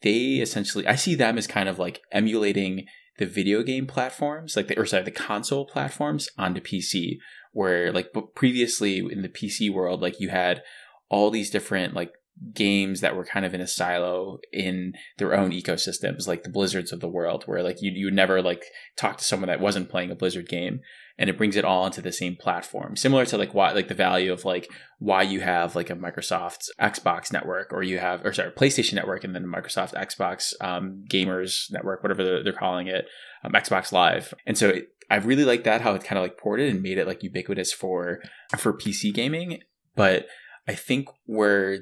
they 0.01 0.35
essentially 0.35 0.87
I 0.87 0.95
see 0.95 1.15
them 1.15 1.37
as 1.37 1.47
kind 1.47 1.69
of 1.69 1.79
like 1.79 2.01
emulating 2.11 2.85
the 3.17 3.25
video 3.25 3.61
game 3.61 3.85
platforms, 3.85 4.55
like 4.55 4.67
the 4.67 4.79
or 4.79 4.85
sorry, 4.85 5.03
the 5.03 5.11
console 5.11 5.65
platforms 5.65 6.29
onto 6.37 6.61
PC, 6.61 7.17
where 7.51 7.91
like 7.91 8.07
previously 8.35 8.99
in 8.99 9.21
the 9.21 9.29
PC 9.29 9.71
world, 9.71 10.01
like 10.01 10.19
you 10.19 10.29
had 10.29 10.63
all 11.09 11.29
these 11.29 11.49
different 11.49 11.93
like 11.93 12.11
games 12.53 13.01
that 13.01 13.15
were 13.15 13.25
kind 13.25 13.45
of 13.45 13.53
in 13.53 13.61
a 13.61 13.67
silo 13.67 14.39
in 14.51 14.93
their 15.17 15.35
own 15.35 15.51
ecosystems, 15.51 16.27
like 16.27 16.43
the 16.43 16.49
Blizzards 16.49 16.91
of 16.91 16.99
the 16.99 17.07
world, 17.07 17.43
where 17.45 17.61
like 17.61 17.81
you 17.81 17.91
you 17.91 18.09
never 18.09 18.41
like 18.41 18.65
talk 18.97 19.17
to 19.17 19.23
someone 19.23 19.47
that 19.47 19.59
wasn't 19.59 19.89
playing 19.89 20.11
a 20.11 20.15
Blizzard 20.15 20.49
game, 20.49 20.79
and 21.17 21.29
it 21.29 21.37
brings 21.37 21.55
it 21.55 21.65
all 21.65 21.85
into 21.85 22.01
the 22.01 22.11
same 22.11 22.35
platform, 22.35 22.95
similar 22.95 23.25
to 23.25 23.37
like 23.37 23.53
why 23.53 23.71
like 23.71 23.87
the 23.87 23.93
value 23.93 24.33
of 24.33 24.43
like 24.43 24.71
why 24.97 25.21
you 25.21 25.41
have 25.41 25.75
like 25.75 25.89
a 25.89 25.95
Microsoft 25.95 26.67
Xbox 26.79 27.31
network, 27.31 27.71
or 27.71 27.83
you 27.83 27.99
have 27.99 28.25
or 28.25 28.33
sorry 28.33 28.51
PlayStation 28.51 28.93
network, 28.93 29.23
and 29.23 29.35
then 29.35 29.45
Microsoft 29.45 29.93
Xbox 29.93 30.53
um, 30.61 31.05
Gamers 31.09 31.71
network, 31.71 32.01
whatever 32.03 32.41
they're, 32.43 32.53
calling 32.53 32.87
it, 32.87 33.05
um, 33.43 33.53
Xbox 33.53 33.91
Live, 33.91 34.33
and 34.45 34.57
so. 34.57 34.69
It, 34.69 34.89
I 35.09 35.17
really 35.17 35.43
like 35.43 35.65
that 35.65 35.81
how 35.81 35.93
it 35.93 36.05
kind 36.05 36.17
of 36.17 36.23
like 36.23 36.37
ported 36.37 36.73
and 36.73 36.81
made 36.81 36.97
it 36.97 37.05
like 37.05 37.21
ubiquitous 37.21 37.73
for 37.73 38.21
for 38.57 38.71
PC 38.71 39.13
gaming, 39.13 39.59
but 39.93 40.25
I 40.69 40.73
think 40.73 41.09
where 41.25 41.79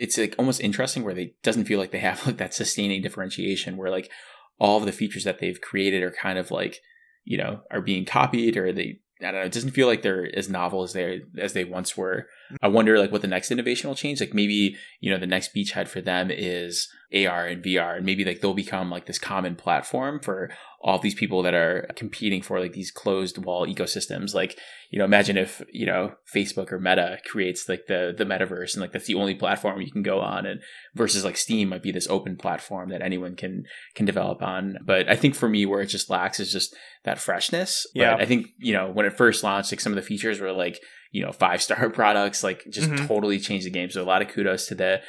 it's 0.00 0.16
like 0.16 0.34
almost 0.38 0.62
interesting 0.62 1.04
where 1.04 1.14
they 1.14 1.34
doesn't 1.42 1.66
feel 1.66 1.78
like 1.78 1.90
they 1.90 1.98
have 1.98 2.26
like 2.26 2.38
that 2.38 2.54
sustaining 2.54 3.02
differentiation 3.02 3.76
where 3.76 3.90
like 3.90 4.10
all 4.58 4.78
of 4.78 4.86
the 4.86 4.92
features 4.92 5.24
that 5.24 5.38
they've 5.38 5.60
created 5.60 6.02
are 6.02 6.10
kind 6.10 6.38
of 6.38 6.50
like 6.50 6.80
you 7.24 7.36
know 7.36 7.60
are 7.70 7.82
being 7.82 8.04
copied 8.04 8.56
or 8.56 8.72
they 8.72 8.98
I 9.20 9.26
don't 9.26 9.34
know 9.34 9.40
it 9.42 9.52
doesn't 9.52 9.72
feel 9.72 9.86
like 9.86 10.02
they're 10.02 10.30
as 10.34 10.48
novel 10.48 10.82
as 10.82 10.94
they 10.94 11.20
as 11.38 11.52
they 11.52 11.64
once 11.64 11.96
were. 11.96 12.26
I 12.62 12.68
wonder 12.68 12.98
like 12.98 13.12
what 13.12 13.22
the 13.22 13.28
next 13.28 13.50
innovation 13.50 13.88
will 13.88 13.96
change. 13.96 14.20
Like 14.20 14.34
maybe 14.34 14.76
you 15.00 15.10
know 15.10 15.18
the 15.18 15.26
next 15.26 15.54
beachhead 15.54 15.88
for 15.88 16.00
them 16.00 16.30
is 16.30 16.88
AR 17.12 17.46
and 17.46 17.62
VR, 17.62 17.96
and 17.96 18.06
maybe 18.06 18.24
like 18.24 18.40
they'll 18.40 18.54
become 18.54 18.90
like 18.90 19.06
this 19.06 19.18
common 19.18 19.56
platform 19.56 20.20
for 20.20 20.50
all 20.82 20.98
these 20.98 21.14
people 21.14 21.42
that 21.42 21.54
are 21.54 21.88
competing 21.96 22.40
for 22.40 22.60
like 22.60 22.72
these 22.72 22.90
closed 22.90 23.36
wall 23.38 23.66
ecosystems. 23.66 24.34
Like 24.34 24.58
you 24.90 24.98
know 24.98 25.04
imagine 25.04 25.36
if 25.36 25.62
you 25.72 25.86
know 25.86 26.14
Facebook 26.32 26.70
or 26.70 26.78
Meta 26.78 27.18
creates 27.26 27.68
like 27.68 27.86
the 27.88 28.14
the 28.16 28.24
metaverse 28.24 28.74
and 28.74 28.80
like 28.80 28.92
that's 28.92 29.06
the 29.06 29.16
only 29.16 29.34
platform 29.34 29.80
you 29.80 29.90
can 29.90 30.02
go 30.02 30.20
on, 30.20 30.46
and 30.46 30.60
versus 30.94 31.24
like 31.24 31.36
Steam 31.36 31.68
might 31.68 31.82
be 31.82 31.92
this 31.92 32.08
open 32.08 32.36
platform 32.36 32.90
that 32.90 33.02
anyone 33.02 33.34
can 33.34 33.64
can 33.94 34.06
develop 34.06 34.42
on. 34.42 34.78
But 34.84 35.08
I 35.08 35.16
think 35.16 35.34
for 35.34 35.48
me 35.48 35.66
where 35.66 35.80
it 35.80 35.86
just 35.86 36.10
lacks 36.10 36.38
is 36.38 36.52
just 36.52 36.74
that 37.04 37.18
freshness. 37.18 37.86
Yeah. 37.94 38.12
But 38.12 38.22
I 38.22 38.26
think 38.26 38.48
you 38.58 38.72
know 38.72 38.90
when 38.90 39.06
it 39.06 39.16
first 39.16 39.42
launched, 39.42 39.72
like 39.72 39.80
some 39.80 39.92
of 39.92 39.96
the 39.96 40.02
features 40.02 40.40
were 40.40 40.52
like 40.52 40.80
you 41.10 41.24
know 41.24 41.32
five 41.32 41.62
star 41.62 41.90
products, 42.00 42.42
like 42.44 42.64
just 42.70 42.90
Mhm. 42.90 43.06
totally 43.06 43.38
changed 43.38 43.66
the 43.66 43.70
game. 43.70 43.90
So 43.90 44.02
a 44.02 44.04
lot 44.04 44.22
of 44.22 44.28
kudos 44.28 44.66
to 44.68 44.74
the 44.74 45.00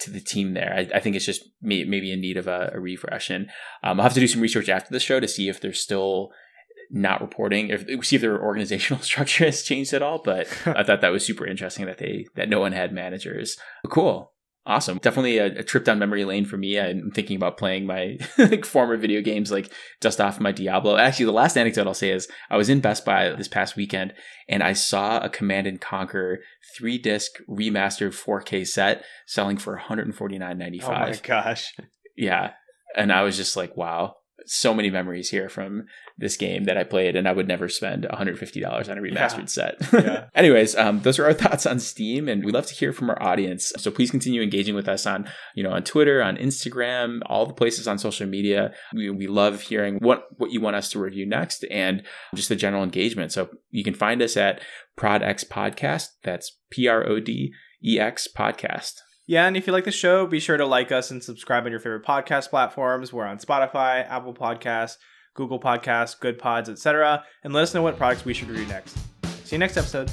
to 0.00 0.10
the 0.10 0.20
team 0.20 0.54
there. 0.54 0.74
I, 0.76 0.96
I 0.96 1.00
think 1.00 1.14
it's 1.16 1.24
just 1.26 1.42
may, 1.62 1.84
maybe 1.84 2.10
in 2.12 2.20
need 2.20 2.36
of 2.36 2.48
a, 2.48 2.72
a 2.74 2.80
refresh, 2.80 3.30
and 3.30 3.48
um, 3.82 4.00
I'll 4.00 4.04
have 4.04 4.14
to 4.14 4.20
do 4.20 4.26
some 4.26 4.40
research 4.42 4.68
after 4.68 4.92
the 4.92 4.98
show 5.00 5.20
to 5.20 5.28
see 5.28 5.48
if 5.48 5.60
they're 5.60 5.72
still 5.72 6.30
not 6.90 7.20
reporting, 7.20 7.68
if 7.70 7.86
see 8.06 8.16
if 8.16 8.22
their 8.22 8.42
organizational 8.42 9.02
structure 9.10 9.44
has 9.44 9.62
changed 9.62 9.92
at 9.92 10.02
all. 10.02 10.20
But 10.24 10.48
I 10.66 10.82
thought 10.82 11.00
that 11.00 11.12
was 11.12 11.24
super 11.24 11.46
interesting 11.46 11.86
that 11.86 11.98
they 11.98 12.26
that 12.34 12.48
no 12.48 12.60
one 12.60 12.72
had 12.72 12.92
managers. 12.92 13.56
Cool. 13.88 14.32
Awesome. 14.66 14.96
Definitely 14.96 15.38
a, 15.38 15.46
a 15.58 15.62
trip 15.62 15.84
down 15.84 15.98
memory 15.98 16.24
lane 16.24 16.46
for 16.46 16.56
me. 16.56 16.80
I'm 16.80 17.10
thinking 17.10 17.36
about 17.36 17.58
playing 17.58 17.84
my 17.84 18.16
like 18.38 18.64
former 18.64 18.96
video 18.96 19.20
games, 19.20 19.52
like 19.52 19.70
dust 20.00 20.22
off 20.22 20.40
my 20.40 20.52
Diablo. 20.52 20.96
Actually, 20.96 21.26
the 21.26 21.32
last 21.32 21.58
anecdote 21.58 21.86
I'll 21.86 21.92
say 21.92 22.10
is 22.10 22.28
I 22.48 22.56
was 22.56 22.70
in 22.70 22.80
Best 22.80 23.04
Buy 23.04 23.28
this 23.30 23.48
past 23.48 23.76
weekend 23.76 24.14
and 24.48 24.62
I 24.62 24.72
saw 24.72 25.18
a 25.18 25.28
Command 25.28 25.66
and 25.66 25.80
Conquer 25.80 26.40
three 26.74 26.96
disc 26.96 27.32
remastered 27.48 28.12
4K 28.12 28.66
set 28.66 29.04
selling 29.26 29.58
for 29.58 29.78
$149.95. 29.78 30.82
Oh 30.84 30.90
my 30.90 31.20
gosh. 31.22 31.74
Yeah. 32.16 32.52
And 32.96 33.12
I 33.12 33.22
was 33.22 33.36
just 33.36 33.56
like, 33.56 33.76
wow, 33.76 34.14
so 34.46 34.74
many 34.74 34.90
memories 34.90 35.30
here 35.30 35.48
from 35.48 35.84
this 36.16 36.36
game 36.36 36.64
that 36.64 36.76
I 36.76 36.84
played, 36.84 37.16
and 37.16 37.26
I 37.26 37.32
would 37.32 37.48
never 37.48 37.68
spend 37.68 38.04
$150 38.04 38.88
on 38.88 38.98
a 38.98 39.00
remastered 39.00 39.38
Yeah. 39.38 39.44
set. 39.46 39.76
Yeah. 39.92 40.24
Anyways, 40.34 40.76
um, 40.76 41.00
those 41.00 41.18
are 41.18 41.24
our 41.24 41.32
thoughts 41.42 41.66
on 41.66 41.80
Steam, 41.80 42.28
and 42.28 42.44
we'd 42.44 42.54
love 42.54 42.66
to 42.66 42.74
hear 42.74 42.92
from 42.92 43.10
our 43.10 43.20
audience. 43.22 43.72
So 43.78 43.90
please 43.90 44.10
continue 44.10 44.40
engaging 44.42 44.74
with 44.74 44.88
us 44.88 45.06
on, 45.06 45.28
you 45.54 45.62
know, 45.64 45.70
on 45.70 45.82
Twitter, 45.82 46.22
on 46.22 46.36
Instagram, 46.36 47.20
all 47.26 47.46
the 47.46 47.52
places 47.54 47.88
on 47.88 47.98
social 47.98 48.26
media. 48.26 48.72
We, 48.94 49.10
we 49.10 49.26
love 49.26 49.60
hearing 49.62 49.96
what, 49.98 50.26
what 50.36 50.50
you 50.52 50.60
want 50.60 50.76
us 50.76 50.88
to 50.90 51.00
review 51.00 51.26
next 51.26 51.64
and 51.70 52.02
just 52.34 52.48
the 52.48 52.56
general 52.56 52.82
engagement. 52.84 53.32
So 53.32 53.48
you 53.70 53.82
can 53.82 53.94
find 53.94 54.22
us 54.22 54.36
at 54.36 54.60
ProdX 54.96 55.44
Podcast. 55.46 56.08
That's 56.22 56.58
P 56.70 56.86
R 56.86 57.06
O 57.08 57.18
D 57.18 57.52
E 57.84 57.98
X 57.98 58.28
Podcast. 58.36 58.94
Yeah, 59.26 59.46
and 59.46 59.56
if 59.56 59.66
you 59.66 59.72
like 59.72 59.84
the 59.84 59.90
show, 59.90 60.26
be 60.26 60.38
sure 60.38 60.56
to 60.56 60.66
like 60.66 60.92
us 60.92 61.10
and 61.10 61.22
subscribe 61.22 61.64
on 61.64 61.70
your 61.70 61.80
favorite 61.80 62.04
podcast 62.04 62.50
platforms. 62.50 63.12
We're 63.12 63.24
on 63.24 63.38
Spotify, 63.38 64.06
Apple 64.08 64.34
Podcasts, 64.34 64.98
Google 65.32 65.58
Podcasts, 65.58 66.18
Goodpods, 66.18 66.68
etc. 66.68 67.24
And 67.42 67.54
let 67.54 67.62
us 67.62 67.74
know 67.74 67.82
what 67.82 67.96
products 67.96 68.24
we 68.24 68.34
should 68.34 68.48
review 68.48 68.66
next. 68.66 68.96
See 69.44 69.56
you 69.56 69.58
next 69.58 69.76
episode. 69.76 70.10